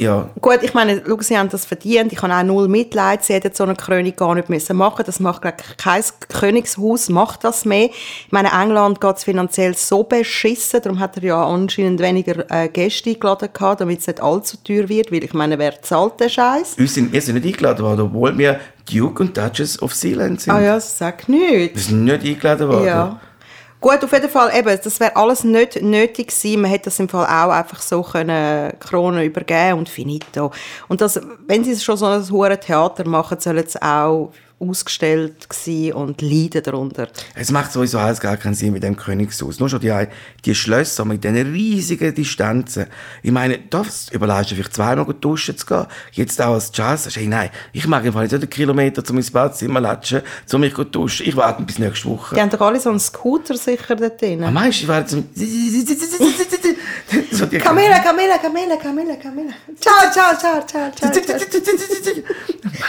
Ja. 0.00 0.30
Gut, 0.40 0.60
ich 0.62 0.72
meine, 0.72 1.02
schau, 1.06 1.20
sie 1.20 1.36
haben 1.36 1.50
das 1.50 1.64
verdient. 1.66 2.12
Ich 2.12 2.22
habe 2.22 2.34
auch 2.34 2.42
null 2.42 2.68
Mitleid. 2.68 3.22
Sie 3.22 3.34
hätten 3.34 3.54
so 3.54 3.64
eine 3.64 3.74
Krönung 3.74 4.16
gar 4.16 4.34
nicht 4.34 4.48
müssen 4.48 4.76
machen 4.76 5.04
Das 5.04 5.20
macht 5.20 5.42
kein 5.42 6.02
Königshaus 6.28 7.08
macht 7.10 7.44
das 7.44 7.64
mehr. 7.64 7.90
Ich 7.90 8.32
meine, 8.32 8.50
England 8.50 9.00
geht 9.00 9.16
es 9.16 9.24
finanziell 9.24 9.76
so 9.76 10.02
beschissen. 10.02 10.80
Darum 10.82 10.98
hat 10.98 11.18
er 11.18 11.22
ja 11.22 11.46
anscheinend 11.46 12.00
weniger 12.00 12.50
äh, 12.50 12.68
Gäste 12.68 13.10
eingeladen 13.10 13.50
gehabt, 13.52 13.82
damit 13.82 14.00
es 14.00 14.06
nicht 14.06 14.22
allzu 14.22 14.56
teuer 14.64 14.88
wird. 14.88 15.12
Weil 15.12 15.24
ich 15.24 15.34
meine, 15.34 15.58
wer 15.58 15.82
zahlt 15.82 16.18
den 16.18 16.30
Scheiß? 16.30 16.78
Wir 16.78 16.88
sind, 16.88 17.12
wir 17.12 17.20
sind 17.20 17.34
nicht 17.34 17.46
eingeladen 17.46 17.84
worden, 17.84 18.00
obwohl 18.00 18.36
wir 18.38 18.58
Duke 18.90 19.22
und 19.22 19.36
Duchess 19.36 19.80
of 19.82 19.94
Sealand 19.94 20.40
sind. 20.40 20.52
Ah 20.52 20.60
ja, 20.60 20.80
sag 20.80 21.28
nicht. 21.28 21.74
Wir 21.74 21.82
sind 21.82 22.04
nicht 22.04 22.24
eingeladen 22.24 22.68
worden. 22.68 22.86
Ja. 22.86 23.20
Gut, 23.80 24.04
auf 24.04 24.12
jeden 24.12 24.28
Fall, 24.28 24.54
eben, 24.54 24.78
das 24.82 25.00
wäre 25.00 25.16
alles 25.16 25.42
nicht 25.42 25.80
nötig 25.80 26.28
gewesen. 26.28 26.60
Man 26.60 26.70
hätte 26.70 26.84
das 26.84 27.00
im 27.00 27.08
Fall 27.08 27.24
auch 27.24 27.50
einfach 27.50 27.80
so 27.80 28.02
können 28.02 28.78
Kronen 28.78 29.24
übergeben 29.24 29.78
und 29.78 29.88
finito. 29.88 30.50
Und 30.88 31.00
das, 31.00 31.18
wenn 31.46 31.64
sie 31.64 31.74
schon 31.76 31.96
so 31.96 32.04
ein 32.04 32.30
hohes 32.30 32.60
Theater 32.60 33.08
machen, 33.08 33.40
sollen 33.40 33.66
sie 33.66 33.80
auch 33.80 34.32
ausgestellt 34.60 35.48
und 35.94 36.20
leiden 36.22 36.62
darunter. 36.62 37.08
Es 37.34 37.50
macht 37.50 37.72
sowieso 37.72 37.98
alles 37.98 38.20
gar 38.20 38.36
keinen 38.36 38.54
Sinn 38.54 38.72
mit 38.72 38.82
dem 38.82 38.96
Königshaus. 38.96 39.58
Nur 39.58 39.68
schon 39.68 39.80
die, 39.80 39.92
die 40.44 40.54
Schlösser 40.54 41.04
mit 41.04 41.24
diesen 41.24 41.52
riesigen 41.52 42.14
Distanzen. 42.14 42.86
Ich 43.22 43.32
meine, 43.32 43.58
da 43.70 43.84
überlegst 44.10 44.50
du 44.50 44.54
vielleicht 44.54 44.74
zweimal 44.74 45.04
gut 45.04 45.24
duschen 45.24 45.56
zu 45.56 45.66
gehen. 45.66 45.86
Jetzt 46.12 46.40
auch 46.42 46.54
als 46.54 46.70
Jazz. 46.74 47.08
Hey, 47.16 47.26
nein, 47.26 47.50
ich 47.72 47.86
mag 47.86 48.04
einfach 48.04 48.22
nicht 48.22 48.34
einen 48.34 48.50
Kilometer 48.50 49.02
zu 49.02 49.14
meinem 49.14 49.24
Badzimmer 49.32 49.80
latschen, 49.80 50.22
zu 50.46 50.58
mich 50.58 50.74
gut 50.74 50.94
duschen. 50.94 51.26
Ich 51.26 51.36
warte 51.36 51.62
bis 51.62 51.78
nächste 51.78 52.08
Woche. 52.08 52.34
Die 52.34 52.40
haben 52.40 52.50
doch 52.50 52.60
alle 52.60 52.78
so 52.78 52.90
einen 52.90 53.00
Scooter 53.00 53.56
sicher 53.56 53.96
dort 53.96 54.20
drin. 54.20 54.40
Meinst 54.52 54.80
du, 54.80 54.82
ich 54.82 54.88
warte 54.88 55.06
zum... 55.08 55.28
Camilla, 57.58 57.98
Camilla, 57.98 58.38
Camilla, 58.38 58.76
Camilla, 58.76 59.16
Camilla. 59.16 59.52
Ciao, 59.80 60.12
ciao, 60.12 60.38
ciao, 60.38 60.66
ciao, 60.66 60.90
ciao. 60.92 61.10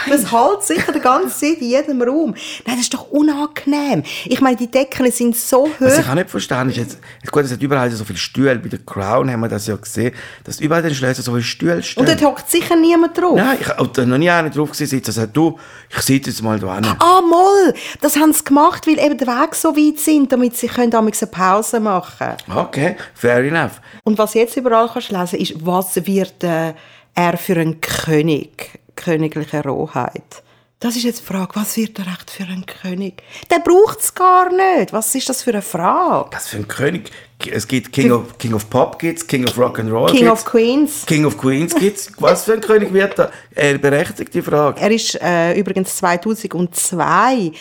Das 0.08 0.32
hält 0.32 0.62
sicher 0.62 0.92
die 0.92 1.00
ganze 1.00 1.38
Zeit 1.38 1.58
in 1.58 1.68
jedem 1.68 2.02
Raum. 2.02 2.34
Nein, 2.66 2.76
das 2.76 2.80
ist 2.80 2.94
doch 2.94 3.10
unangenehm. 3.10 4.02
Ich 4.24 4.40
meine, 4.40 4.56
die 4.56 4.70
Decken 4.70 5.10
sind 5.10 5.36
so 5.36 5.64
hoch. 5.64 5.70
Was 5.80 5.98
ich 5.98 6.08
auch 6.08 6.14
nicht 6.14 6.30
verstanden 6.30 6.70
ist, 6.70 6.76
jetzt, 6.76 6.98
gut, 7.30 7.44
es 7.44 7.52
hat 7.52 7.62
überall 7.62 7.90
so 7.90 8.04
viele 8.04 8.18
Stühle. 8.18 8.58
Bei 8.58 8.68
der 8.68 8.78
Crown 8.80 9.30
haben 9.30 9.40
wir 9.40 9.48
das 9.48 9.66
ja 9.66 9.76
gesehen, 9.76 10.14
dass 10.44 10.60
überall 10.60 10.82
den 10.82 10.94
Schlössern 10.94 11.24
so 11.24 11.32
viele 11.32 11.42
Stühle 11.42 11.82
stehen. 11.82 12.00
Und 12.00 12.08
dort 12.08 12.22
hockt 12.22 12.50
sicher 12.50 12.76
niemand 12.76 13.18
drauf. 13.18 13.34
Nein, 13.36 13.58
ich 13.60 13.68
habe 13.68 14.06
noch 14.06 14.18
nie 14.18 14.30
einen 14.30 14.52
drauf 14.52 14.70
gesehen. 14.70 15.02
Sagt, 15.02 15.36
du, 15.36 15.58
ich 15.90 16.00
sitze 16.02 16.30
jetzt 16.30 16.42
mal 16.42 16.58
da 16.58 16.74
hin. 16.76 16.86
Ah, 16.98 17.20
moll! 17.20 17.74
Das 18.00 18.16
haben 18.16 18.32
sie 18.32 18.44
gemacht, 18.44 18.86
weil 18.86 18.98
eben 18.98 19.18
der 19.18 19.26
Weg 19.26 19.54
so 19.54 19.76
weit 19.76 19.98
sind, 19.98 20.32
damit 20.32 20.56
sie 20.56 20.68
können 20.68 20.94
eine 20.94 21.10
Pause 21.10 21.80
machen 21.80 22.36
können. 22.46 22.58
Okay, 22.58 22.96
fair 23.14 23.38
enough. 23.44 23.80
Und 24.04 24.18
was 24.18 24.34
jetzt 24.34 24.51
überall 24.56 24.88
kannst 24.88 25.10
lesen 25.10 25.38
ist, 25.38 25.66
was 25.66 25.96
wird 26.06 26.42
äh, 26.44 26.74
er 27.14 27.36
für 27.36 27.56
ein 27.56 27.80
König, 27.80 28.80
königliche 28.96 29.62
Rohheit? 29.62 30.42
Das 30.82 30.96
ist 30.96 31.04
jetzt 31.04 31.20
die 31.20 31.26
Frage, 31.26 31.54
was 31.54 31.76
wird 31.76 31.96
er 32.00 32.08
echt 32.08 32.28
für 32.28 32.42
ein 32.42 32.66
König? 32.66 33.22
Der 33.52 33.60
braucht 33.60 34.00
es 34.00 34.12
gar 34.12 34.50
nicht. 34.50 34.92
Was 34.92 35.14
ist 35.14 35.28
das 35.28 35.44
für 35.44 35.52
eine 35.52 35.62
Frage? 35.62 36.30
Was 36.32 36.48
für 36.48 36.56
ein 36.56 36.66
König? 36.66 37.12
Es 37.48 37.68
gibt 37.68 37.92
King 37.92 38.10
of, 38.10 38.36
King 38.38 38.52
of 38.54 38.68
Pop, 38.68 38.98
gibt's, 38.98 39.24
King 39.24 39.46
of 39.46 39.56
Rock 39.56 39.78
and 39.78 39.92
Roll, 39.92 40.10
King 40.10 40.28
of 40.28 40.44
Queens. 40.44 41.06
King 41.06 41.24
of 41.24 41.38
Queens 41.38 41.72
gibt's. 41.76 42.10
Was 42.18 42.44
für 42.44 42.54
ein 42.54 42.60
König 42.60 42.92
wird 42.92 43.16
er? 43.16 43.30
Eine 43.54 43.78
berechtigte 43.78 44.42
Frage. 44.42 44.80
Er 44.80 44.90
ist 44.90 45.14
äh, 45.22 45.54
übrigens 45.56 45.96
2002 45.98 47.52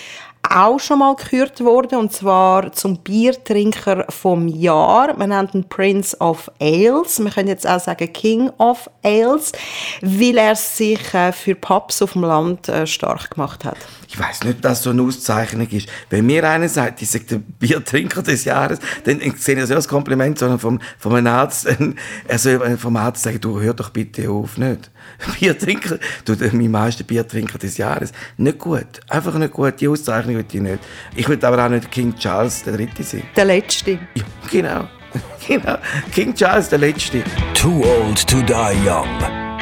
auch 0.49 0.79
schon 0.79 0.99
mal 0.99 1.15
gekürt 1.15 1.63
worden, 1.63 1.99
und 1.99 2.11
zwar 2.11 2.71
zum 2.73 2.97
Biertrinker 2.97 4.05
vom 4.09 4.47
Jahr. 4.47 5.15
Man 5.17 5.29
nennt 5.29 5.53
ihn 5.53 5.67
Prince 5.67 6.17
of 6.19 6.51
Ales. 6.59 7.19
Man 7.19 7.31
könnte 7.31 7.51
jetzt 7.51 7.67
auch 7.67 7.79
sagen 7.79 8.11
King 8.11 8.49
of 8.57 8.89
Ales, 9.03 9.51
weil 10.01 10.37
er 10.37 10.55
sich 10.55 11.13
äh, 11.13 11.31
für 11.31 11.55
Pubs 11.55 12.01
auf 12.01 12.13
dem 12.13 12.23
Land 12.23 12.67
äh, 12.69 12.85
stark 12.87 13.31
gemacht 13.31 13.63
hat. 13.63 13.77
Ich 14.07 14.19
weiß 14.19 14.43
nicht, 14.43 14.55
ob 14.55 14.61
das 14.61 14.83
so 14.83 14.89
eine 14.89 15.03
Auszeichnung 15.03 15.67
ist. 15.69 15.87
Wenn 16.09 16.25
mir 16.25 16.47
einer 16.47 16.67
sagt, 16.67 17.01
ich 17.01 17.09
sage 17.09 17.25
der 17.25 17.37
Biertrinker 17.37 18.21
des 18.21 18.43
Jahres, 18.43 18.79
dann 19.05 19.19
sehe 19.19 19.55
ich 19.55 19.61
das 19.61 19.69
nicht 19.69 19.71
als 19.71 19.87
Kompliment, 19.87 20.37
sondern 20.37 20.59
vom, 20.59 20.79
vom 20.97 21.25
Arzt, 21.25 21.67
soll 22.35 22.77
vom 22.77 22.97
Arzt 22.97 23.23
sagen, 23.23 23.39
du 23.39 23.61
hör 23.61 23.73
doch 23.73 23.89
bitte 23.89 24.29
auf, 24.29 24.57
nicht. 24.57 24.91
Biertrinker, 25.39 25.97
du, 26.25 26.35
mein 26.51 26.71
meisten 26.71 27.03
Biertrinker 27.03 27.57
des 27.57 27.77
Jahres. 27.77 28.11
Nicht 28.37 28.59
gut. 28.59 28.99
Einfach 29.09 29.35
nicht 29.35 29.53
gut. 29.53 29.79
Die 29.79 29.87
Auszeichnung 29.87 30.35
will 30.35 30.45
ich 30.51 30.61
nicht. 30.61 30.79
Ich 31.15 31.27
will 31.27 31.43
aber 31.43 31.65
auch 31.65 31.69
nicht 31.69 31.91
King 31.91 32.15
Charles 32.15 32.63
der 32.63 32.73
Dritte 32.73 33.03
sein. 33.03 33.23
Der 33.35 33.45
Letzte. 33.45 33.99
Ja, 34.15 34.23
genau. 34.49 34.87
genau. 35.47 35.77
King 36.13 36.33
Charles 36.33 36.69
der 36.69 36.79
Letzte. 36.79 37.23
Too 37.53 37.83
Old 37.83 38.27
to 38.27 38.41
Die 38.41 38.87
Young. 38.87 39.07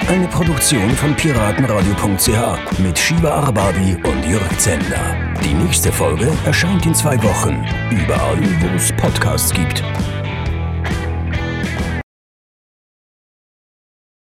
Eine 0.07 0.27
Produktion 0.27 0.89
von 0.91 1.15
piratenradio.ch 1.15 2.79
mit 2.79 2.97
Shiva 2.97 3.29
Arbabi 3.29 3.97
und 4.03 4.25
Jörg 4.25 4.57
Zender. 4.57 5.15
Die 5.43 5.53
nächste 5.53 5.91
Folge 5.91 6.31
erscheint 6.45 6.85
in 6.85 6.95
zwei 6.95 7.21
Wochen. 7.21 7.63
Überall, 7.91 8.39
wo 8.61 8.75
es 8.75 8.91
Podcasts 8.93 9.53
gibt. 9.53 9.83